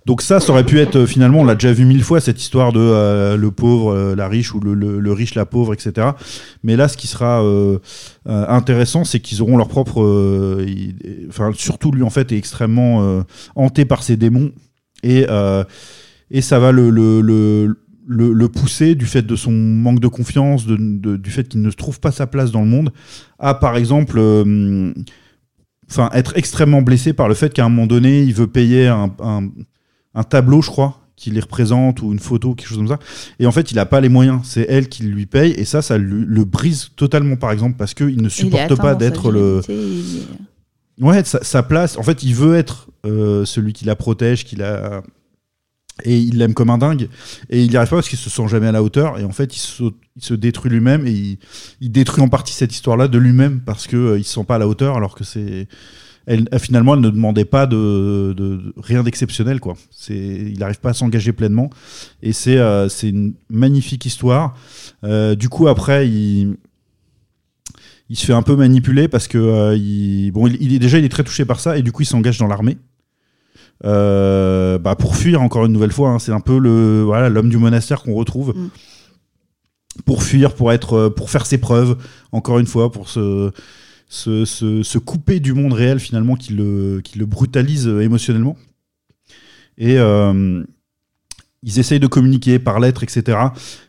[0.05, 2.72] donc ça, ça aurait pu être finalement, on l'a déjà vu mille fois cette histoire
[2.72, 6.09] de le pauvre, la riche ou le, le- le riche, la pauvre, etc.
[6.62, 7.42] Mais là, ce qui sera
[8.27, 10.00] intéressant, c'est qu'ils auront leur propre,
[11.29, 13.24] enfin surtout lui en fait est extrêmement
[13.55, 14.53] hanté par ses démons
[15.03, 15.24] et
[16.35, 17.75] et ça va le, le, le
[18.07, 21.70] le, pousser du fait de son manque de confiance, de- de- du fait qu'il ne
[21.70, 22.90] se trouve pas sa place dans le monde,
[23.38, 24.92] à par exemple euh,
[25.90, 29.11] enfin être extrêmement blessé par le fait qu'à un moment donné, il veut payer un,
[29.23, 29.49] un-
[30.14, 32.99] un tableau, je crois, qui les représente ou une photo, quelque chose comme ça.
[33.38, 34.40] Et en fait, il n'a pas les moyens.
[34.44, 37.94] C'est elle qui lui paye et ça, ça lui- le brise totalement, par exemple, parce
[37.94, 39.61] qu'il ne supporte pas d'être le.
[41.01, 41.97] Ouais, sa, sa place.
[41.97, 45.03] En fait, il veut être euh, celui qui la protège, qui la.
[46.02, 47.09] Et il l'aime comme un dingue.
[47.50, 49.18] Et il n'y arrive pas parce qu'il se sent jamais à la hauteur.
[49.18, 51.38] Et en fait, il se, détruit lui-même et
[51.80, 54.59] il, détruit en partie cette histoire-là de lui-même parce qu'il ne se sent pas à
[54.59, 55.68] la hauteur alors que c'est.
[56.26, 59.61] Elle, finalement, elle ne demandait pas de, rien d'exceptionnel.
[59.61, 59.74] quoi.
[60.09, 61.70] Il n'arrive pas à s'engager pleinement.
[62.22, 64.57] Et c'est, euh, une magnifique histoire.
[65.04, 66.57] Euh, du coup, après, il,
[68.09, 71.24] il se fait un peu manipuler parce que euh, bon, est déjà il est très
[71.24, 72.78] touché par ça et du coup il s'engage dans l'armée.
[73.84, 77.48] Euh, bah, pour fuir encore une nouvelle fois, hein, c'est un peu le voilà l'homme
[77.50, 78.68] du monastère qu'on retrouve Mm.
[80.06, 81.96] pour fuir, pour être, euh, pour faire ses preuves
[82.32, 83.50] encore une fois, pour se
[84.08, 88.56] se, se- se couper du monde réel finalement qui le qui le brutalise euh, émotionnellement.
[89.76, 90.62] Et euh,
[91.64, 93.38] ils essayent de communiquer par lettres, etc.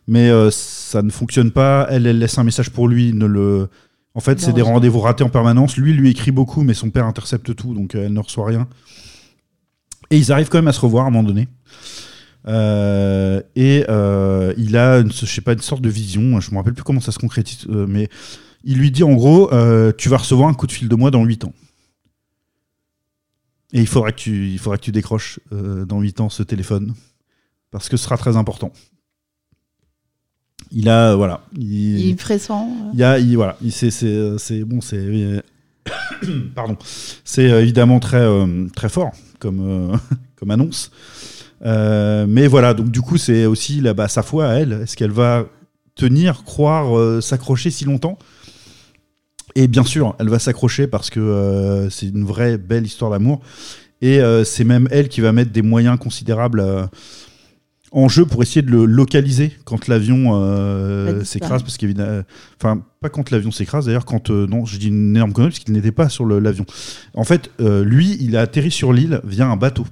[0.07, 1.85] Mais euh, ça ne fonctionne pas.
[1.91, 3.13] Elle, elle laisse un message pour lui.
[3.13, 3.67] Ne le...
[4.15, 5.75] En fait, c'est des rendez-vous ratés en permanence.
[5.77, 8.67] Lui, lui écrit beaucoup, mais son père intercepte tout, donc elle ne reçoit rien.
[10.11, 11.47] Et ils arrivent quand même à se revoir à un moment donné.
[12.47, 16.39] Euh, et euh, il a, une, je sais pas, une sorte de vision.
[16.39, 18.07] Je me rappelle plus comment ça se concrétise, euh, mais
[18.63, 19.49] il lui dit en gros,
[19.97, 21.53] tu vas recevoir un coup de fil de moi dans 8 ans.
[23.73, 26.93] Et il faudra que tu, il faudra que tu décroches dans 8 ans ce téléphone.
[27.71, 28.71] Parce que ce sera très important.
[30.71, 31.41] Il a, voilà.
[31.57, 32.49] Il, Il pressent.
[32.93, 33.57] il y a, il- voilà.
[33.61, 35.43] il- C'est, bon, c'est.
[36.55, 36.77] Pardon.
[37.23, 38.25] C'est évidemment très,
[38.75, 39.97] très fort comme, euh,
[40.35, 40.91] comme annonce.
[41.65, 44.73] Euh, mais voilà, donc du coup, c'est aussi là, bah, sa foi à elle.
[44.83, 45.45] Est-ce qu'elle va
[45.95, 48.17] tenir, croire, euh, s'accrocher si longtemps?
[49.55, 53.41] Et bien sûr, elle va s'accrocher parce que c'est une vraie belle histoire d'amour.
[54.01, 56.61] Et c'est même elle qui va mettre des moyens considérables
[57.91, 61.27] en jeu pour essayer de le localiser quand l'avion euh, disparaître.
[61.27, 61.63] s'écrase.
[61.63, 62.23] Parce qu'évidemment,
[62.59, 64.29] enfin, pas quand l'avion s'écrase d'ailleurs, quand.
[64.29, 66.65] euh, non, je dis une énorme connerie parce qu'il n'était pas sur l'avion.
[67.13, 69.85] En fait, euh, lui, il a atterri sur l'île via un bateau.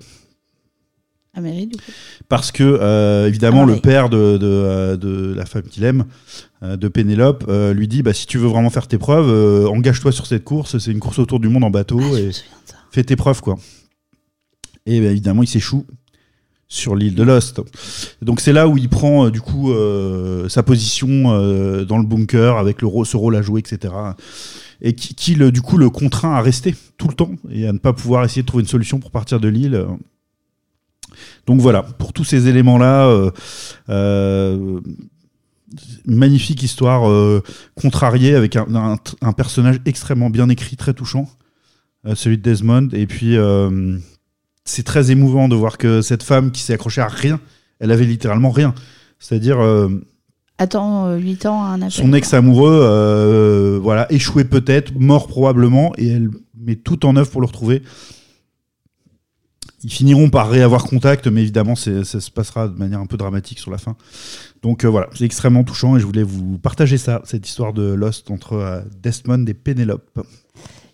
[1.36, 1.92] Amérique, du coup.
[2.30, 6.06] Parce que, euh, évidemment, Ah le père de, de, euh, de la femme qu'il aime,
[6.62, 9.68] euh, de Pénélope, euh, lui dit bah, si tu veux vraiment faire tes preuves, euh,
[9.68, 10.78] engage-toi sur cette course.
[10.78, 12.00] C'est une course autour du monde en bateau.
[12.00, 12.76] Ah, je et me souviens de ça.
[12.92, 13.58] fais tes preuves, quoi.
[14.86, 15.88] Et bah, évidemment, il s'échoue
[16.68, 17.62] sur l'île de Lost.
[18.22, 22.04] Donc, c'est là où il prend, euh, du coup, euh, sa position euh, dans le
[22.04, 23.94] bunker avec le, ce rôle à jouer, etc.
[24.82, 27.78] Et qui, le, du coup, le contraint à rester tout le temps et à ne
[27.78, 29.86] pas pouvoir essayer de trouver une solution pour partir de l'île.
[31.46, 33.32] Donc voilà, pour tous ces éléments-là,
[36.06, 37.42] magnifique histoire
[37.76, 41.30] contrariée avec un, un- personnage extrêmement bien écrit, très touchant,
[42.16, 42.90] celui de Desmond.
[42.94, 43.38] Et puis
[44.66, 47.40] c'est très émouvant de voir que cette femme qui s'est accrochée à rien,
[47.80, 48.74] elle avait littéralement rien.
[49.20, 49.90] C'est-à-dire euh,
[50.58, 51.92] Attends euh, 8 ans à un appel.
[51.92, 57.42] son ex-amoureux, euh, voilà, échoué peut-être, mort probablement, et elle met tout en œuvre pour
[57.42, 57.82] le retrouver.
[59.84, 63.60] Ils finiront par réavoir contact, mais évidemment, ça se passera de manière un peu dramatique
[63.60, 63.98] sur la fin.
[64.62, 67.94] Donc euh, voilà, c'est extrêmement touchant et je voulais vous partager ça, cette histoire de
[67.94, 70.20] Lost entre euh, Desmond et Pénélope.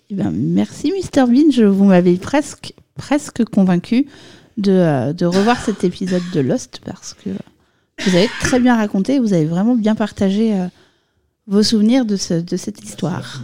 [0.09, 4.05] Eh ben, merci Mr Binge, vous m'avez presque, presque convaincu
[4.57, 7.29] de, euh, de revoir cet épisode de Lost parce que
[8.05, 10.67] vous avez très bien raconté, vous avez vraiment bien partagé euh,
[11.47, 13.41] vos souvenirs de, ce- de cette histoire.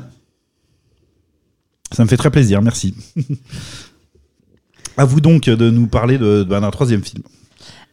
[1.91, 2.93] Ça me fait très plaisir, merci.
[4.97, 7.23] à vous donc de nous parler de- de- d'un troisième film.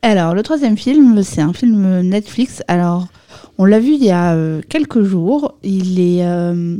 [0.04, 2.64] Alors, le troisième film, c'est un film Netflix.
[2.66, 3.06] Alors,
[3.56, 5.54] on l'a vu il y a euh, quelques jours.
[5.62, 6.76] Il est, euh,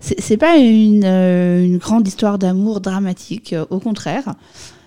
[0.00, 4.34] c'est pas une, euh, une grande histoire d'amour dramatique, euh, au contraire.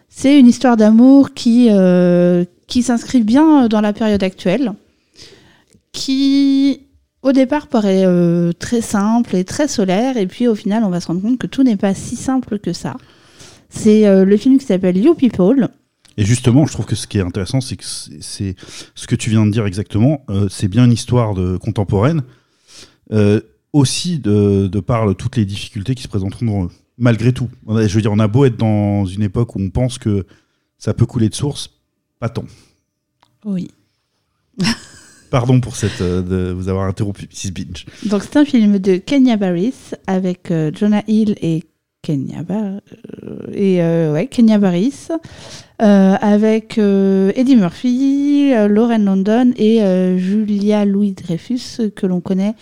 [0.10, 1.70] C'est une histoire d'amour qui,
[2.68, 4.72] qui s'inscrit bien dans la période actuelle,
[5.92, 6.84] qui
[7.22, 8.06] au départ paraît
[8.58, 11.48] très simple et très solaire, et puis au final, on va se rendre compte que
[11.48, 12.96] tout n'est pas si simple que ça.
[13.70, 15.68] C'est le film qui s'appelle You People.
[16.18, 18.56] Et justement, je trouve que ce qui est intéressant, c'est que c'est
[18.96, 20.24] ce que tu viens de dire exactement.
[20.30, 22.24] euh, c'est bien une histoire de, contemporaine,
[23.12, 23.42] euh,
[23.74, 26.72] aussi de, de par toutes les difficultés qui se présenteront devant eux.
[26.98, 29.98] Malgré tout, je veux dire, on a beau être dans une époque où on pense
[29.98, 30.26] que
[30.78, 31.72] ça peut couler de source,
[32.20, 32.46] pas tant.
[33.44, 33.70] Oui.
[35.30, 37.52] Pardon pour cette, euh, de vous avoir interrompu, Mrs.
[37.52, 37.86] Binge.
[38.06, 39.74] Donc c'est un film de Kenya Barris
[40.08, 41.66] avec Jonah Hill et
[42.06, 42.82] Kenya Bar-
[43.24, 45.08] euh, et euh, ouais Kenya Barris
[45.82, 49.80] euh, avec euh, Eddie Murphy, Lauren London et
[50.20, 52.54] Julia Louis Dreyfus que l'on connaît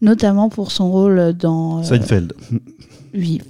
[0.00, 2.32] notamment pour son rôle dans Seinfeld.
[3.12, 3.44] Vive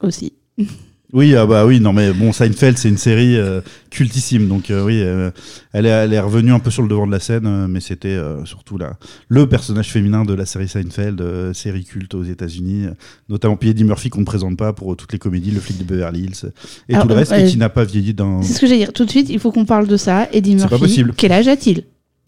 [0.00, 0.32] aussi.
[1.14, 4.84] Oui, ah bah oui, non mais bon, Seinfeld, c'est une série euh, cultissime, donc euh,
[4.84, 5.30] oui, euh,
[5.72, 8.18] elle, est, elle est revenue un peu sur le devant de la scène, mais c'était
[8.44, 8.94] surtout la,
[9.28, 12.86] le personnage féminin de la série Seinfeld, série culte aux États-Unis,
[13.28, 15.84] notamment puis Eddie Murphy qu'on ne présente pas pour toutes les comédies, le flic de
[15.84, 16.50] Beverly Hills
[16.88, 18.42] et Alors, tout le reste, et qui n'a pas vieilli d'un.
[18.42, 18.92] C'est ce que j'allais dire.
[18.92, 20.28] Tout de suite, il faut qu'on parle de ça.
[20.32, 20.78] Eddie pas Murphy.
[20.80, 21.12] possible.
[21.16, 21.84] Quel âge a-t-il?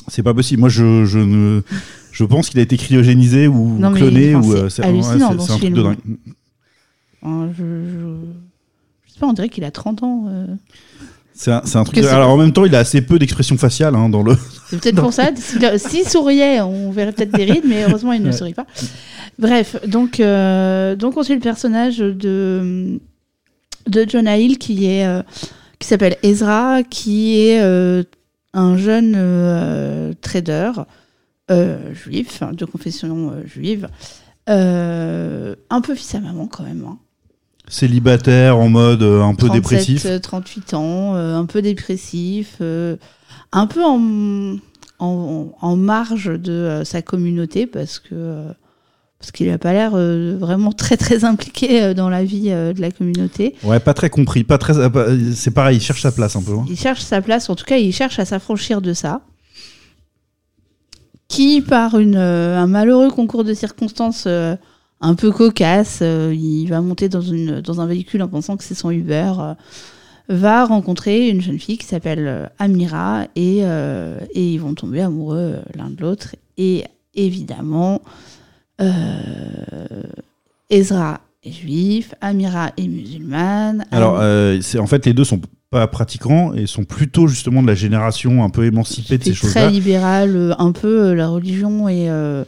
[0.07, 0.61] C'est pas possible.
[0.61, 1.63] Moi, je, je ne,
[2.13, 5.37] je pense qu'il a été cryogénisé ou Non, mais, cloné enfin, ou c'est hallucinant ouais,
[5.37, 5.75] dans c'est ce un truc film.
[5.75, 5.97] de dingue.
[7.59, 8.46] Je, je...
[9.17, 10.25] sais pas, on dirait qu'il a 30 ans.
[10.29, 10.47] euh.
[11.39, 11.97] C'est un, c'est un truc.
[11.97, 14.23] Que de- c'est- Alors en même temps, il a assez peu d'expression faciale hein, dans
[14.23, 14.35] le.
[14.71, 15.31] C'est peut-être pour ça.
[15.37, 18.33] S'il s'il souriait, on verrait peut-être des rides, mais heureusement, il ne Ouais.
[18.33, 18.67] sourit pas.
[19.39, 22.99] Bref, donc, euh, donc on suit le personnage de,
[23.87, 25.23] de Jonah Hill qui est euh,
[25.79, 28.03] qui s'appelle Ezra, qui est euh,
[28.55, 30.71] un jeune euh, trader
[31.51, 33.89] euh, juif, de confession euh, juive,
[34.49, 36.83] euh, un peu fils à maman quand même.
[36.89, 36.99] hein.
[37.69, 40.07] Célibataire en mode euh, un peu 37, dépressif.
[40.07, 42.97] euh, 38 ans, euh, un peu dépressif, euh,
[43.53, 44.57] un peu en,
[44.99, 48.53] en, en marge de euh, sa communauté parce que euh,
[49.19, 52.73] parce qu'il n'a pas l'air euh, vraiment très très impliqué euh, dans la vie euh,
[52.73, 53.57] de la communauté.
[53.65, 54.45] Ouais, pas très compris.
[54.45, 54.77] Pas très.
[54.79, 56.53] euh, C'est pareil, il cherche sa place un peu.
[56.53, 56.67] hein.
[56.69, 59.23] Il cherche sa place, en tout cas, il cherche à s'affranchir de ça.
[61.29, 64.55] Qui, par une, euh, un malheureux concours de circonstances euh,
[65.01, 68.65] un peu cocasse, euh, il va monter dans, une, dans un véhicule en pensant que
[68.65, 69.55] c'est son Uber, euh,
[70.29, 75.57] va rencontrer une jeune fille qui s'appelle euh, Amira et, et ils vont tomber amoureux
[75.75, 76.35] l'un de l'autre.
[76.57, 78.03] Et évidemment,
[80.71, 83.87] Ezra est juif, Amira est musulmane.
[83.93, 87.67] Alors, euh, c'est en fait les deux sont pas pratiquants et sont plutôt justement de
[87.67, 89.63] la génération un peu émancipée de ces c'est choses-là.
[89.63, 92.45] très libéral, euh, un peu la religion et, euh,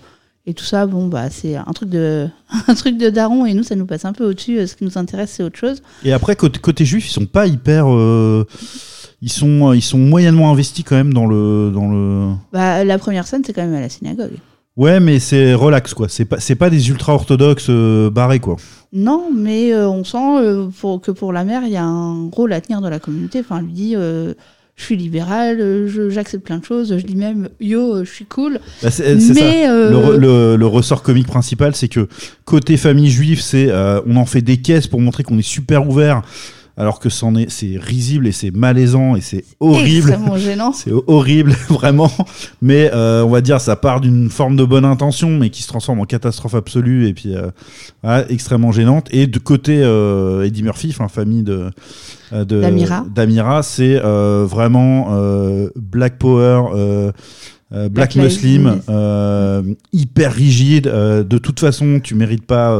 [0.48, 0.86] et tout ça.
[0.86, 2.28] Bon, bah, c'est un truc de
[2.68, 4.58] un truc de daron et nous, ça nous passe un peu au-dessus.
[4.58, 5.82] Euh, Ce qui nous intéresse, c'est autre chose.
[6.04, 7.84] Et après côté, côté juif, ils sont pas hyper.
[7.88, 8.44] euh,
[9.20, 12.32] ils sont ils sont moyennement investis quand même dans le dans le.
[12.52, 14.38] Bah, la première scène, c'est quand même à la synagogue.
[14.76, 16.08] Ouais, mais c'est relax quoi.
[16.08, 18.56] C'est pas c'est pas des ultra orthodoxes euh, barrés quoi.
[18.92, 22.30] Non, mais euh, on sent euh, pour, que pour la mère, il y a un
[22.30, 23.40] rôle à tenir dans la communauté.
[23.40, 23.96] Enfin, elle lui dit.
[24.78, 28.10] Je suis libéral, euh, je- j'accepte plein de choses, je dis même yo, euh, je
[28.10, 28.54] suis cool.
[28.82, 29.42] Bah, Mais, ça.
[29.44, 32.08] euh, Le, le- le ressort comique principal, c'est que
[32.46, 35.86] côté famille juive, c'est euh, on en fait des caisses pour montrer qu'on est super
[35.86, 36.22] ouvert,
[36.78, 40.08] alors que c'en est, c'est risible et c'est malaisant et c'est horrible.
[40.08, 40.72] Extrêmement gênant.
[40.78, 42.10] C'est horrible, vraiment.
[42.62, 45.68] Mais euh, on va dire, ça part d'une forme de bonne intention, mais qui se
[45.68, 47.50] transforme en catastrophe absolue et puis euh,
[48.02, 49.08] voilà, extrêmement gênante.
[49.10, 51.70] Et de côté euh, Eddie Murphy, enfin famille de
[52.30, 53.04] D'Amira.
[53.12, 55.08] d'Amira, c'est vraiment
[55.76, 57.12] Black Power.
[57.72, 59.62] euh, Black, Muslim, euh,
[59.92, 60.86] hyper rigide.
[60.86, 62.78] euh, de toute façon, tu mérites pas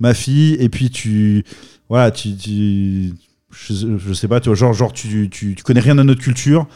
[0.00, 0.56] ma fille.
[0.58, 1.44] Et puis tu,
[1.88, 3.12] voilà, tu, tu-
[3.52, 6.20] je, je sais pas, tu vois, genre, genre tu, tu, tu connais rien à notre
[6.20, 6.66] culture.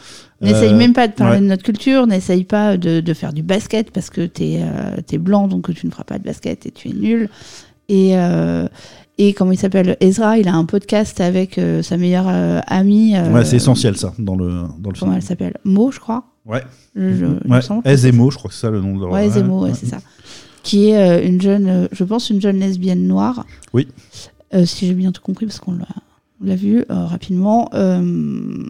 [0.41, 1.41] N'essaye Euh, même pas de parler ouais.
[1.41, 4.61] de notre culture, n'essaye pas de, de faire du basket parce que t'es
[5.11, 7.29] es blanc donc tu ne feras pas de basket et tu es nul.
[7.89, 8.67] Et, euh,
[9.19, 13.15] et comment il s'appelle Ezra, il a un podcast avec euh, sa meilleure euh, amie.
[13.15, 14.47] euh, Ouais, c'est essentiel ça dans le
[14.79, 15.13] dans le Comment film.
[15.17, 16.23] elle s'appelle Mo, je crois.
[16.45, 16.63] Ouais.
[16.95, 17.61] Je- je- me ouais.
[17.61, 17.81] je crois
[18.49, 19.11] que c'est ça le nom de leur.
[19.11, 19.99] Ouais, ouais, c'est ça.
[20.63, 23.45] Qui est euh, une jeune, euh, je pense, une jeune lesbienne noire.
[23.73, 23.87] Oui.
[24.53, 25.77] Euh, si j'ai bien tout compris, parce qu'on
[26.43, 27.69] l'a vu euh, rapidement.
[27.73, 28.63] Euh,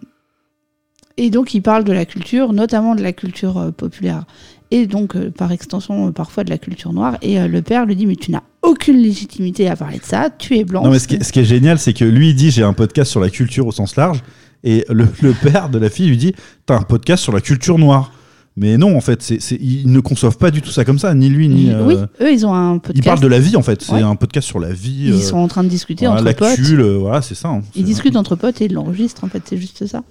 [1.16, 4.24] et donc, il parle de la culture, notamment de la culture populaire,
[4.70, 7.18] et donc, par extension, parfois de la culture noire.
[7.20, 10.56] Et le père lui dit Mais tu n'as aucune légitimité à parler de ça, tu
[10.56, 10.82] es blanc.
[10.84, 12.62] Non, mais ce qui, est- ce qui est génial, c'est que lui il dit j'ai
[12.62, 14.22] un podcast sur la culture au sens large,
[14.64, 16.32] et le, le père de la fille lui dit
[16.64, 18.12] t'as un podcast sur la culture noire.
[18.56, 21.48] Mais non, en fait, ils ne conçoivent pas du tout ça comme ça, ni lui
[21.48, 21.70] ni.
[21.70, 22.98] euh, Oui, eux, ils ont un podcast.
[22.98, 23.80] Ils parlent de la vie en fait.
[23.82, 24.02] C'est Ouais.
[24.02, 25.04] un podcast sur la vie.
[25.06, 26.58] Ils euh, sont en train de discuter voilà, entre potes.
[26.58, 27.48] le- voilà, c'est ça.
[27.48, 27.62] hein.
[27.74, 30.02] Ils discutent entre potes et ils l'enregistrent, en fait, c'est juste ça.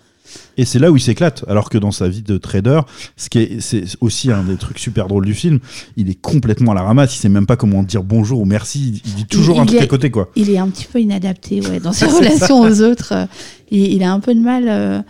[0.57, 1.43] Et c'est là où il s'éclate.
[1.49, 2.81] Alors que dans sa vie de trader,
[3.17, 5.59] ce qui est, c'est aussi un des trucs super drôles du film,
[5.97, 7.15] il est complètement à la ramasse.
[7.15, 9.01] Il sait même pas comment dire bonjour ou merci.
[9.05, 10.29] Il dit toujours Il- un il truc est- à côté, quoi.
[10.35, 13.13] Il est un petit peu inadapté ouais, dans ses relations aux autres.
[13.13, 13.25] euh,
[13.71, 15.01] Il, il a un peu de mal euh,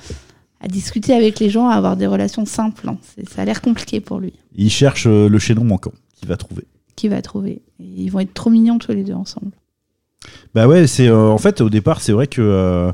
[0.61, 2.87] à discuter avec les gens, à avoir des relations simples.
[2.87, 2.97] hein.
[3.29, 4.33] Ça a l'air compliqué pour lui.
[4.55, 6.63] Il cherche euh, le chaînon manquant qu'il va trouver.
[6.95, 9.51] Qui va trouver Et Ils vont être trop mignons tous les deux ensemble.
[10.53, 12.91] Bah ouais, c'est euh, en fait au départ, c'est vrai que euh,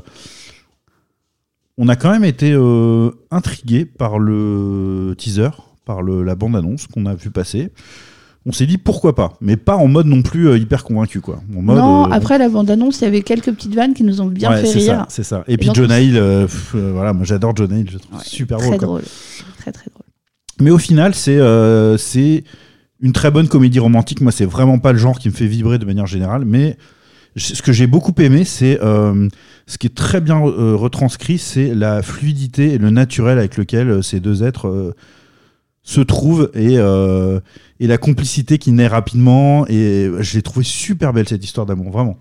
[1.76, 5.50] on a quand même été euh, intrigué par le teaser,
[5.84, 7.70] par le, la bande annonce qu'on a vu passer.
[8.46, 11.40] On s'est dit pourquoi pas, mais pas en mode non plus euh, hyper convaincu quoi.
[11.56, 14.20] En mode, non, euh, après la bande-annonce, il y avait quelques petites vannes qui nous
[14.20, 14.86] ont bien ouais, fait c'est rire.
[14.86, 15.44] ça, c'est ça.
[15.48, 18.58] Et, puis donc, Jonah Hill, euh, pff, voilà, moi j'adore Jonah Hill, je trouve super
[18.58, 19.02] Très drôle.
[19.58, 20.06] Très très drôle.
[20.60, 21.38] Mais au final, c'est
[21.98, 22.44] c'est
[23.00, 24.20] une très bonne comédie romantique.
[24.20, 26.44] Moi, c'est vraiment pas le genre qui me fait vibrer de manière générale.
[26.44, 26.76] Mais
[27.36, 29.28] ce que j'ai beaucoup aimé, c'est euh,
[29.66, 33.90] ce qui est très bien euh, retranscrit, c'est la fluidité et le naturel avec lequel
[33.90, 34.94] euh, ces deux êtres
[35.88, 37.40] se trouvent et, euh,
[37.80, 39.66] et la complicité qui naît rapidement.
[39.68, 42.18] Et je l'ai trouvé super belle cette histoire d'amour, vraiment.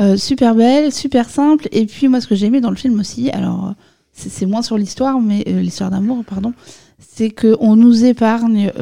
[0.00, 1.68] Euh, super belle, super simple.
[1.72, 3.74] Et puis moi, ce que j'ai aimé dans le film aussi, alors
[4.12, 6.54] c'est moins sur l'histoire, mais euh, l'histoire d'amour, pardon,
[6.98, 8.72] c'est qu'on nous épargne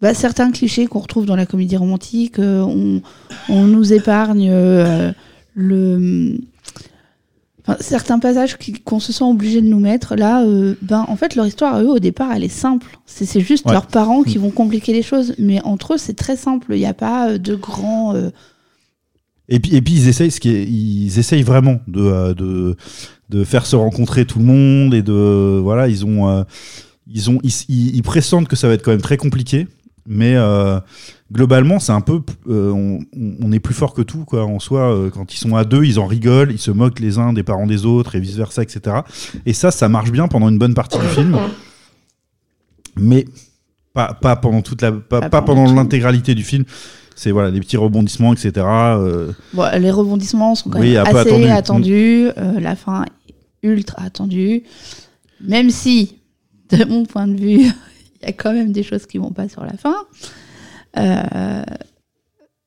[0.00, 2.38] bah, certains clichés qu'on retrouve dans la comédie romantique.
[2.38, 3.02] on,
[3.48, 4.52] on nous épargne
[5.54, 6.38] le
[7.66, 10.14] enfin, certains passages qu'on se sent obligé de nous mettre.
[10.16, 12.98] Là, euh, ben en fait, leur histoire eux au départ, elle est simple.
[13.06, 13.72] C'est juste Ouais.
[13.72, 16.66] leurs parents qui vont compliquer les choses, mais entre eux, c'est très simple.
[16.74, 18.30] Il n'y a pas euh, de grands euh,
[19.48, 22.76] Et puis, et puis ils essayent, ce qui est- ils essayent vraiment de, euh, de,
[23.30, 26.44] de faire se rencontrer tout le monde et de voilà, ils ont,
[27.06, 29.68] ils ont, ils, ils- ils pressentent que ça va être quand même très compliqué.
[30.06, 30.78] Mais euh,
[31.32, 33.00] globalement, c'est un peu, euh, on,
[33.40, 34.44] on est plus fort que tout, quoi.
[34.44, 37.18] En soi, euh, quand ils sont à deux, ils en rigolent, ils se moquent les
[37.18, 38.96] uns des parents des autres et vice versa, etc.
[39.44, 41.36] Et ça, ça marche bien pendant une bonne partie du film,
[42.96, 43.26] mais
[43.92, 46.64] pas, pas pendant toute la, pas, Pas pas pendant l'intégralité du film.
[47.14, 48.52] C'est voilà les petits rebondissements, etc.
[49.54, 52.28] Bon, les rebondissements sont quand Oui, même assez attendus.
[52.36, 53.06] la fin
[53.62, 54.64] ultra attendue.
[55.40, 56.16] Même si,
[56.70, 57.70] de mon point de vue,
[58.26, 59.94] y a quand même des choses qui vont pas sur la fin.
[60.98, 61.62] Euh,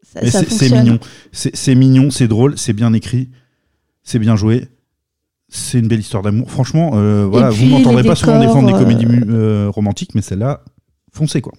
[0.03, 0.99] ça, c'est mignon,
[1.31, 3.29] c'est mignon, c'est drôle, c'est bien écrit,
[4.03, 4.67] c'est bien joué.
[5.51, 6.51] C'est une belle histoire d'amour.
[6.51, 10.21] Franchement, euh, voilà, vous m'entendrez pas souvent décors, défendre des euh, comédies euh, romantiques, mais
[10.21, 10.63] celle-là,
[11.11, 11.53] foncez quoi.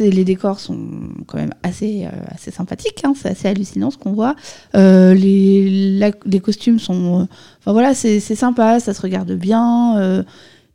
[0.00, 0.80] Les décors sont
[1.28, 3.02] quand même assez euh, assez sympathiques.
[3.04, 4.34] hein, c'est assez hallucinant ce qu'on voit.
[4.74, 7.28] Les la- les costumes sont.
[7.60, 10.24] Enfin voilà, c'est c'est sympa, ça se regarde bien.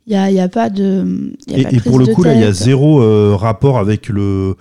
[0.06, 1.32] Il y a, y a pas de.
[1.46, 3.00] il y a Et, pas de et pour le coup, là, il y a zéro
[3.02, 4.56] euh, rapport avec le.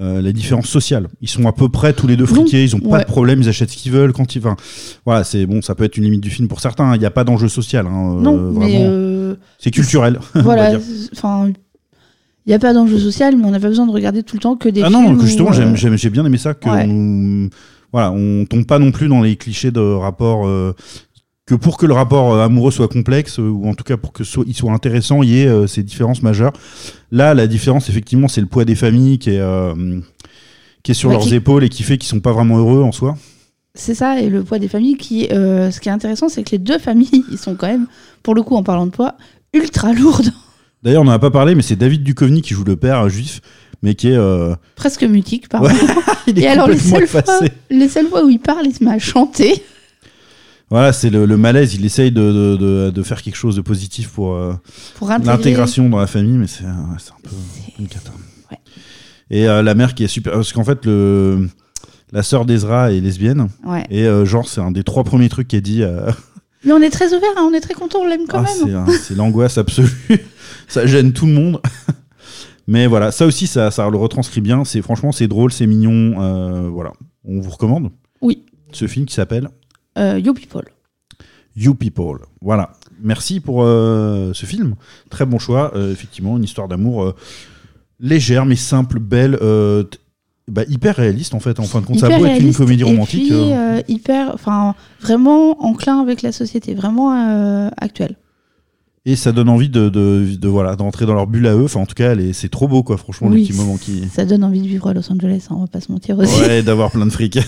[0.00, 1.08] euh, les différences sociales.
[1.20, 3.00] Ils sont à peu près tous les deux friqués, ils ont pas ouais.
[3.00, 4.38] de problème, ils achètent ce qu'ils veulent quand ils.
[4.38, 4.56] Enfin,
[5.04, 6.84] voilà, c'est bon, ça peut être une limite du film pour certains.
[6.90, 7.86] hein, Il n'y a pas d'enjeu social.
[7.86, 10.18] hein, euh, Non, mais euh, c'est culturel.
[10.34, 10.78] voilà.
[11.12, 11.48] Enfin,
[12.46, 14.40] il n'y a pas d'enjeu social, mais on n'a pas besoin de regarder tout le
[14.40, 15.02] temps que des Ah films.
[15.16, 16.54] non, justement, j'ai bien aimé ça.
[16.54, 16.86] Que ouais.
[16.88, 17.48] on,
[17.92, 20.46] voilà, on tombe pas non plus dans les clichés de rapport.
[21.48, 24.12] Que pour que le rapport euh, amoureux soit complexe, euh, ou en tout cas pour
[24.12, 26.52] que soit, il soit intéressant, il y ait euh, ces différences majeures.
[27.10, 29.42] Là, la différence, effectivement, c'est le poids des familles qui est,
[30.82, 32.82] qui est sur Ouais, leurs qui- épaules et qui fait qu'ils sont pas vraiment heureux
[32.82, 33.16] en soi.
[33.74, 34.96] C'est ça, et le poids des familles.
[34.96, 37.86] Qui, euh, ce qui est intéressant, c'est que les deux familles, ils sont quand même,
[38.22, 39.14] pour le coup, en parlant de poids,
[39.54, 40.32] ultra lourdes,
[40.82, 43.40] D'ailleurs, on n'en a pas parlé, mais c'est David Duchovny qui joue le père juif,
[43.82, 44.16] mais qui est.
[44.16, 45.02] euh, presque.
[45.02, 45.08] Ouais,
[46.28, 47.22] il est et alors, les seules, fois,
[47.68, 49.60] les seules fois où il parle, il se met à chanter.
[50.70, 51.74] Voilà, c'est le, le malaise.
[51.74, 54.34] Il essaye de, de, de- de faire quelque chose de positif pour.
[54.34, 54.52] euh,
[54.96, 57.30] Pour l'intégration dans la famille, mais c'est ouais, un peu
[57.78, 58.10] une cata.
[58.50, 58.58] Ouais.
[59.30, 61.48] Et euh, la mère qui est super, parce qu'en fait le
[62.12, 63.84] la sœur d'Ezra est lesbienne Ouais.
[63.90, 65.82] et euh, genre c'est un des trois premiers trucs qu'elle dit.
[65.82, 66.10] euh,
[66.64, 68.86] Mais on est très ouvert, hein, on est très content, on l'aime quand ah, même.
[69.02, 69.90] c'est l'angoisse absolue.
[70.68, 71.60] ça gêne tout le monde.
[72.66, 74.62] Mais voilà, ça aussi, ça, ça le retranscrit bien.
[74.82, 76.70] Franchement, c'est drôle, c'est mignon.
[76.70, 76.92] voilà,
[77.24, 77.90] on vous recommande.
[78.20, 78.44] Oui.
[78.72, 79.48] Ce film qui s'appelle
[79.98, 80.64] Euh, Yo People.
[81.56, 82.18] You People.
[82.40, 82.72] Voilà.
[83.02, 84.74] Merci pour euh, ce film.
[85.10, 85.72] Très bon choix.
[85.74, 87.14] Euh, effectivement, une histoire d'amour
[88.00, 89.38] légère mais simple, belle,
[90.46, 91.58] bah, hyper réaliste en fait.
[91.60, 93.28] En fin de compte, ça a Hyper beau être une comédie et romantique.
[93.28, 98.16] puis, euh, hyper, enfin, vraiment enclin avec la société, vraiment actuelle.
[99.04, 101.64] Et ça donne envie de, de, de, voilà d'entrer dans leur bulle à eux.
[101.64, 102.96] Enfin, en tout cas, c'est trop beau quoi.
[102.96, 104.06] Franchement, les Oui, petits moments qui.
[104.08, 106.40] Ça donne envie de vivre à Los Angeles, hein, on va pas se mentir aussi.
[106.40, 107.38] Ouais, d'avoir plein de fric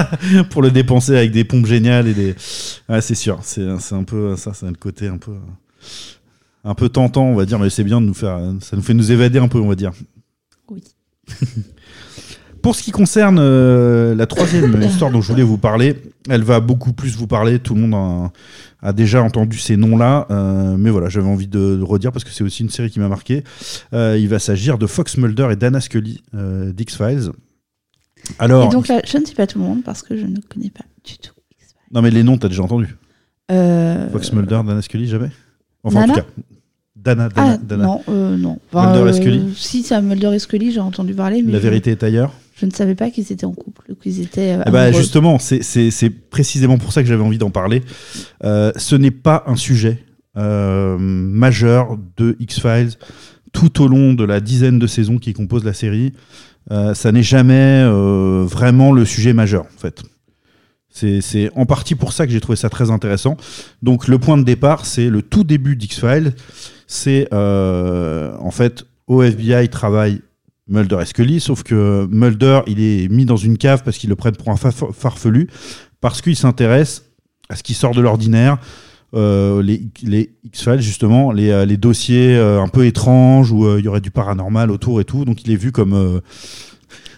[0.50, 2.34] pour le dépenser avec des pompes géniales et des.
[2.38, 3.38] C'est sûr.
[3.42, 5.32] C'est c'est un peu ça, c'est le côté un peu
[6.64, 8.38] un peu tentant, on va dire, mais c'est bien de nous faire.
[8.60, 9.92] Ça nous fait nous évader un peu, on va dire.
[10.68, 10.82] Oui.
[12.62, 15.96] Pour ce qui concerne euh, la troisième histoire dont je voulais vous parler,
[16.28, 17.58] elle va beaucoup plus vous parler.
[17.58, 17.94] Tout le monde
[18.82, 22.24] a, a déjà entendu ces noms-là, euh, mais voilà, j'avais envie de le redire parce
[22.24, 23.44] que c'est aussi une série qui m'a marqué.
[23.94, 27.30] Euh, il va s'agir de Fox Mulder et Dana Scully d'X-Files.
[28.38, 30.36] Alors, Et donc là, je ne sais pas tout le monde parce que je ne
[30.48, 31.32] connais pas du tout.
[31.92, 32.96] non mais les noms, t'as déjà entendu.
[33.48, 35.30] Fox Mulder, Dana Scully, jamais
[35.82, 36.26] Enfin, Nana en tout cas.
[36.94, 37.84] Dana, Dana, Ah Dana.
[37.84, 38.58] non, euh, non.
[38.74, 42.02] Mulder et Scully Si, c'est Mulder et Scully, j'ai entendu parler, mais La vérité est
[42.02, 42.32] ailleurs.
[42.60, 44.52] Je, ne savais pas qu'ils étaient en couple, qu'ils étaient.
[44.58, 47.82] euh, Eh ben, justement, c'est- précisément pour ça que j'avais envie d'en parler.
[48.44, 50.04] Euh, ce n'est pas un sujet
[50.36, 52.90] euh, majeur de X-Files
[53.52, 56.12] tout au long de la dizaine de saisons qui composent la série.
[56.94, 57.84] Ça n'est jamais
[58.44, 60.02] vraiment le sujet majeur, en fait.
[60.88, 63.36] C'est c'est en partie pour ça que j'ai trouvé ça très intéressant.
[63.82, 66.32] Donc le point de départ, c'est le tout début d'X-Files.
[66.86, 70.20] C'est en fait au FBI travaille
[70.70, 74.16] Mulder et Scully, sauf que Mulder, il est mis dans une cave parce qu'ils le
[74.16, 75.48] prennent pour un fa- farfelu,
[76.00, 77.04] parce qu'il s'intéresse
[77.48, 78.58] à ce qui sort de l'ordinaire,
[79.14, 83.76] euh, les, les X-Files justement, les, euh, les dossiers euh, un peu étranges où euh,
[83.80, 85.24] il y aurait du paranormal autour et tout.
[85.24, 86.20] Donc il est vu comme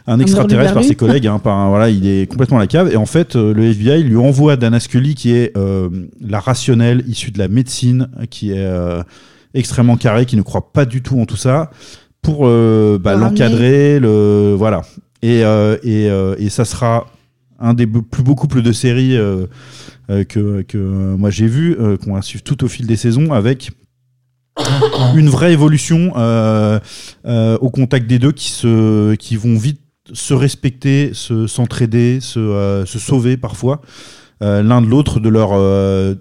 [0.07, 1.26] un extraterrestre par ses collègues.
[1.26, 2.90] hein, par un- voilà, il est complètement à la cave.
[2.90, 5.53] Et en fait, le FBI lui envoie Dana Scully, qui est
[6.20, 8.66] la rationnelle issue de la médecine, qui est
[9.55, 11.70] extrêmement carrée, qui ne croit pas du tout en tout ça,
[12.22, 14.82] pour euh, bah, Pour l'encadrer, le voilà.
[15.22, 17.06] Et, euh, et, euh, et ça sera
[17.58, 19.16] un des be- plus beaux couples de séries
[20.08, 20.78] que, que
[21.16, 23.70] moi j'ai vu, euh, qu'on va suivre tout au fil des saisons, avec
[25.16, 26.78] une vraie évolution euh,
[27.26, 29.80] euh, au contact des deux qui, se, qui vont vite
[30.12, 33.80] se respecter, se, s'entraider, se, euh, se sauver parfois,
[34.42, 36.14] euh, l'un de l'autre de leur, euh,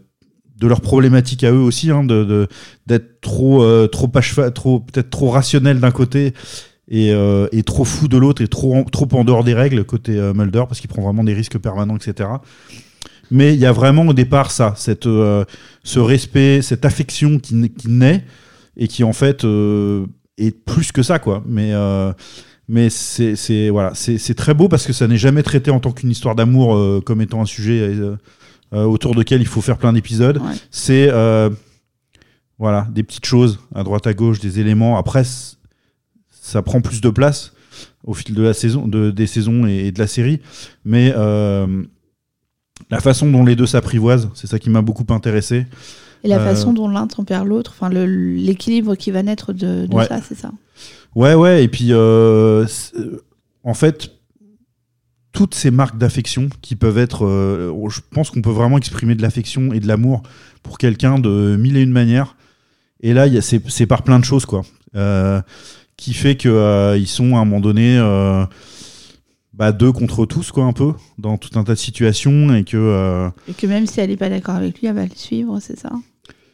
[0.62, 2.47] de leurs problématiques à eux aussi, hein, de,
[2.86, 6.34] d'être trop, euh, trop, peut-être trop rationnel d'un côté
[6.88, 9.84] et, euh, et trop fou de l'autre et trop en, trop en dehors des règles
[9.84, 12.30] côté euh, Mulder parce qu'il prend vraiment des risques permanents, etc.
[13.32, 18.26] Mais il y a vraiment au départ ça, cette, ce respect, cette affection qui, naît
[18.78, 19.45] et qui en fait
[20.38, 21.41] est plus que ça quoi.
[21.47, 21.72] Mais
[22.68, 26.12] mais c'est voilà, c'est très beau parce que ça n'est jamais traité en tant qu'une
[26.12, 27.95] histoire d'amour comme étant un sujet
[28.72, 30.38] autour duquel il faut faire plein d'épisodes.
[30.38, 30.54] Ouais.
[30.72, 31.50] C'est euh,
[32.58, 34.98] voilà des petites choses à droite à gauche, des éléments.
[34.98, 35.24] Après,
[36.30, 37.54] ça prend plus de place
[38.04, 40.40] au fil de la saison, de, des saisons et, et de la série.
[40.86, 41.84] Mais euh,
[42.90, 45.66] la façon dont les deux s'apprivoisent, c'est ça qui m'a beaucoup intéressé.
[46.24, 49.94] Et la Euh, façon dont l'un tempère l'autre, enfin l'équilibre qui va naître de, de
[49.96, 50.08] Ouais.
[50.08, 50.52] ça, c'est ça.
[51.16, 52.66] Ouais, ouais, et puis euh,
[53.64, 54.12] en fait,
[55.34, 57.26] toutes ces marques d'affection qui peuvent être.
[57.26, 60.24] euh, je pense qu'on peut vraiment exprimer de l'affection et de l'amour
[60.64, 62.36] pour quelqu'un de mille et une manières.
[63.02, 64.64] Et là, c'est par plein de choses, quoi.
[64.96, 65.42] Euh,
[65.98, 68.46] qui fait qu'ils sont à un moment donné euh,
[69.54, 72.78] bah, deux contre tous, quoi, un peu, dans tout un tas de situations, et que.
[72.78, 75.60] euh, Et que même si elle n'est pas d'accord avec lui, elle va le suivre,
[75.62, 75.92] c'est ça?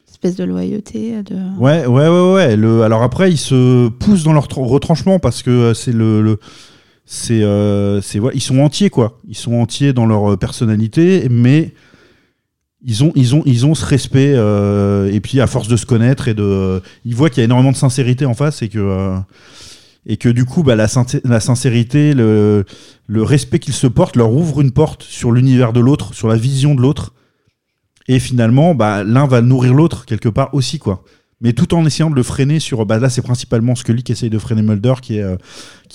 [0.09, 1.21] Espèce de loyauté.
[1.23, 1.35] De...
[1.59, 2.55] Ouais, ouais, ouais, ouais.
[2.55, 6.21] Le, alors après, ils se poussent dans leur tr- retranchement parce que euh, c'est le,
[6.21, 6.39] le-
[7.09, 9.17] c'est, euh, c'est, ils sont entiers quoi.
[9.27, 11.73] Ils sont entiers dans leur euh, personnalité, mais
[12.83, 14.33] ils ont, ils ont, ils ont ce respect.
[14.35, 17.45] euh, et puis à force de se connaître et de, ils voient qu'il y a
[17.45, 19.15] énormément de sincérité en face et que,
[20.05, 20.87] et que du coup, bah, la
[21.39, 22.65] sincérité, le,
[23.07, 26.35] le respect qu'ils se portent leur ouvre une porte sur l'univers de l'autre, sur la
[26.35, 27.13] vision de l'autre.
[28.09, 31.03] Et finalement, bah, l'un va nourrir l'autre quelque part aussi, quoi.
[31.39, 32.83] Mais tout en essayant de le freiner sur.
[32.87, 35.35] Bah, là, c'est principalement Scully qui essaye de freiner Mulder, qui, euh,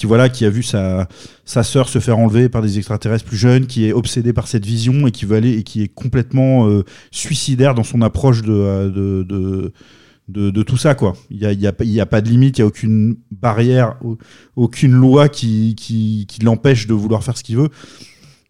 [0.04, 1.08] voilà, qui a vu sa,
[1.44, 5.06] sœur se faire enlever par des extraterrestres plus jeunes, qui est obsédé par cette vision
[5.08, 10.62] et qui veut aller et qui est complètement euh, suicidaire dans son approche de, euh,
[10.62, 10.96] tout ça.
[11.30, 11.72] Il n'y a,
[12.06, 14.18] pas- de limite, il n'y a aucune barrière, au-
[14.54, 15.74] aucune loi qui,
[16.44, 17.68] l'empêche de vouloir faire ce qu'il veut.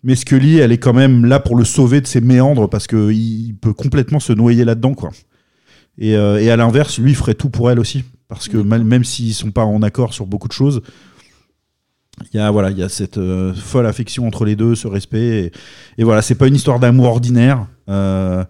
[0.04, 3.12] Mais Scully, elle est quand même là pour le sauver de ses méandres parce qu'il
[3.12, 4.94] il peut complètement se noyer là-dedans.
[5.98, 8.04] Et, euh, et à l'inverse, lui, ferait tout pour elle aussi.
[8.28, 10.80] Parce que mal- même s'ils sont pas en accord sur beaucoup de choses,
[12.32, 14.86] il y a, voilà, il y a cette euh, folle affection entre les deux, ce
[14.86, 15.44] respect.
[15.46, 15.52] Et,
[15.98, 18.44] et voilà, c'est pas une histoire d'amour ordinaire, euh,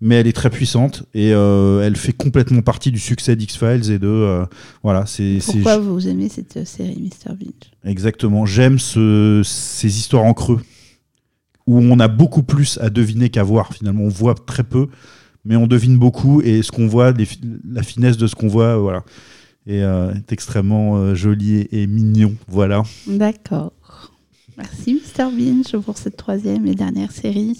[0.00, 3.98] mais elle est très puissante et euh, elle fait complètement partie du succès d'X-Files et
[3.98, 4.44] de.
[4.82, 5.38] voilà, c'est.
[5.44, 7.34] Pourquoi vous aimez cette série, Mr.
[7.34, 8.46] Binge Exactement.
[8.46, 10.60] J'aime ce- ces histoires en creux
[11.66, 13.74] où on a beaucoup plus à deviner qu'à voir.
[13.74, 14.86] Finalement, on voit très peu,
[15.44, 17.26] mais on devine beaucoup et ce qu'on voit, les
[17.70, 19.04] la finesse de ce qu'on voit, voilà,
[19.66, 22.34] est, euh, est extrêmement euh, joli et, et mignon.
[22.48, 22.82] Voilà.
[23.06, 23.72] D'accord.
[24.56, 25.30] Merci, Mr.
[25.30, 27.56] Binge, pour cette troisième et dernière série.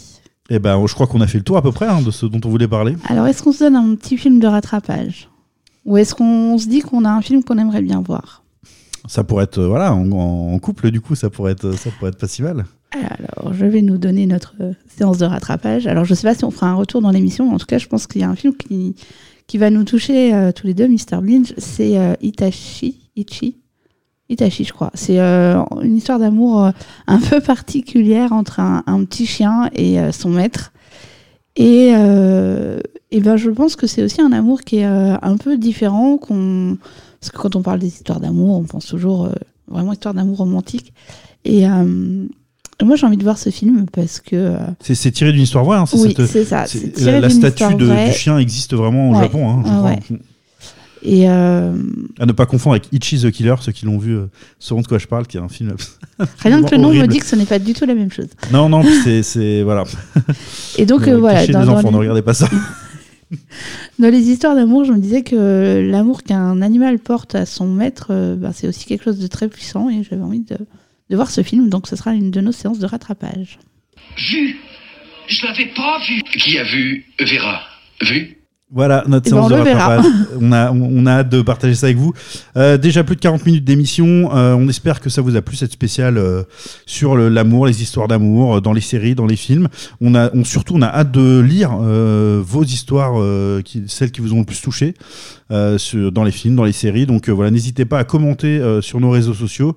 [0.51, 2.27] Et ben, je crois qu'on a fait le tour à peu près hein, de ce
[2.27, 2.97] dont on voulait parler.
[3.07, 5.29] Alors, est-ce qu'on se donne un petit film de rattrapage?
[5.85, 8.43] Ou est-ce qu'on se dit qu'on a un film qu'on aimerait bien voir?
[9.07, 12.11] Ça pourrait être, euh, voilà, en, en couple du coup, ça pourrait être, ça pourrait
[12.11, 12.65] être pas si mal.
[12.91, 15.87] Alors, je vais nous donner notre euh, séance de rattrapage.
[15.87, 17.79] Alors, je sais pas si on fera un retour dans l'émission, mais en tout cas,
[17.79, 18.95] je pense qu'il y a un film qui,
[19.59, 21.21] va nous toucher euh, tous les deux, Mr.
[21.23, 21.53] Binge.
[21.59, 23.11] C'est euh, Itachi.
[23.15, 23.57] Ichi
[24.31, 24.91] Itachi, je crois.
[24.95, 26.71] C'est euh, une histoire d'amour
[27.07, 30.73] un peu particulière entre un, petit chien et son maître.
[31.57, 36.19] Et, ben, je pense que c'est aussi un amour qui est un peu différent.
[36.19, 39.31] Parce que quand on parle des histoires d'amour, on pense toujours
[39.67, 40.93] vraiment histoire d'amour romantique.
[41.47, 41.65] Et
[42.85, 44.37] moi, j'ai envie de voir ce film parce que.
[44.37, 45.79] euh, C'est tiré d'une histoire vraie.
[45.79, 46.65] hein, oui, c'est ça.
[47.21, 49.23] la, statue de- du chien existe vraiment au Ouais.
[49.23, 49.49] Japon.
[49.49, 49.91] hein, je Ah crois.
[49.91, 49.99] ouais.
[51.03, 51.73] Et euh,
[52.19, 54.27] À ne pas confondre avec Ichi the Killer, ceux qui l'ont vu euh,
[54.59, 55.75] sauront de quoi je parle, qui est un film.
[56.41, 58.27] rien que le nom me dit que ce n'est pas du tout la même chose.
[58.53, 58.83] Non, non,
[59.23, 59.63] c'est-.
[59.63, 59.85] Voilà.
[60.77, 61.47] Et donc, euh, voilà.
[61.47, 62.49] Dans, les dans enfants, les, ne regardez pas ça.
[63.99, 68.09] dans les histoires d'amour, je me disais que l'amour qu'un animal porte à son maître,
[68.37, 70.57] ben, c'est aussi quelque chose de très puissant et j'avais envie de,
[71.11, 71.69] de voir ce film.
[71.69, 73.59] Donc, ce sera une de nos séances de rattrapage.
[74.17, 74.57] Vu
[75.29, 76.23] Je l'avais pas vu.
[76.23, 77.63] Qui a vu Vera?
[78.03, 78.38] Vu?
[78.71, 80.05] Voilà, notre Eh ben, séance on de rattrapage.
[80.43, 82.13] on, a, on, a hâte de partager ça avec vous.
[82.59, 84.31] Euh, déjà plus de 40 minutes d'émission.
[84.37, 86.43] Euh, on espère que ça vous a plu, cette spéciale euh,
[86.85, 89.69] sur le- l'amour, les histoires d'amour, euh, dans les séries, dans les films.
[90.03, 94.11] On a, on, surtout, on a hâte de lire euh, vos histoires, euh, qui, celles
[94.11, 94.93] qui vous ont le plus touché
[95.51, 97.07] euh, sur- dans les films, dans les séries.
[97.07, 99.77] Donc voilà, n'hésitez pas à commenter euh, sur nos réseaux sociaux.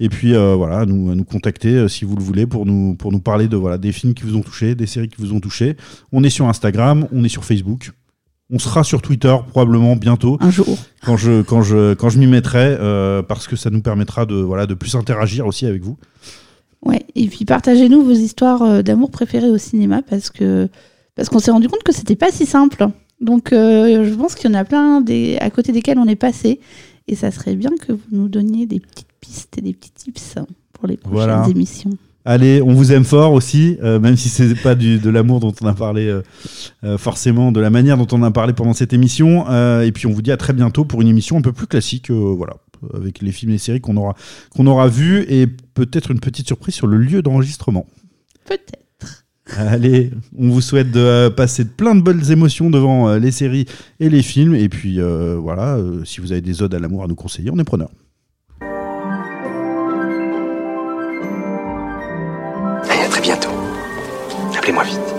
[0.00, 2.96] Et puis euh, voilà, à nous, à nous contacter si vous le voulez pour nous,
[2.96, 5.32] pour nous parler de voilà, des films qui vous ont touché, des séries qui vous
[5.32, 5.76] ont touché.
[6.10, 7.92] On est sur Instagram, on est sur Facebook.
[8.54, 10.76] On sera sur Twitter probablement bientôt Un jour.
[11.02, 14.34] quand je quand je quand je m'y mettrai euh, parce que ça nous permettra de
[14.34, 15.96] voilà de plus interagir aussi avec vous.
[16.84, 17.00] Ouais.
[17.14, 20.68] Et puis, partagez-nous vos histoires euh, d'amour préférées au cinéma parce que
[21.14, 22.86] parce qu'on s'est rendu compte que c'était pas si simple.
[23.20, 26.16] Donc, euh, je pense qu'il y en a plein des, à côté desquels on est
[26.16, 26.58] passé.
[27.08, 30.34] Et ça serait bien que vous nous donniez des petites pistes et des petits tips
[30.72, 31.46] pour les prochaines Voilà.
[31.48, 31.90] émissions.
[32.24, 35.52] Allez, on vous aime fort aussi, euh, même si c'est pas du, de l'amour dont
[35.60, 36.22] on a parlé euh,
[36.84, 39.44] euh, forcément, de la manière dont on a parlé pendant cette émission.
[39.82, 42.10] Et puis on vous dit à très bientôt pour une émission un peu plus classique,
[42.10, 42.54] voilà,
[42.94, 44.14] avec les films et les séries qu'on aura
[44.50, 47.86] qu'on aura vus et peut-être une petite surprise sur le lieu d'enregistrement.
[48.44, 48.78] Peut-être.
[49.56, 53.66] Allez, on vous souhaite de passer plein de bonnes émotions devant les séries
[53.98, 54.54] et les films.
[54.54, 57.64] Et puis voilà, si vous avez des odes à l'amour à nous conseiller, on est
[57.64, 57.90] preneur.
[64.62, 65.11] Appelez-moi vite.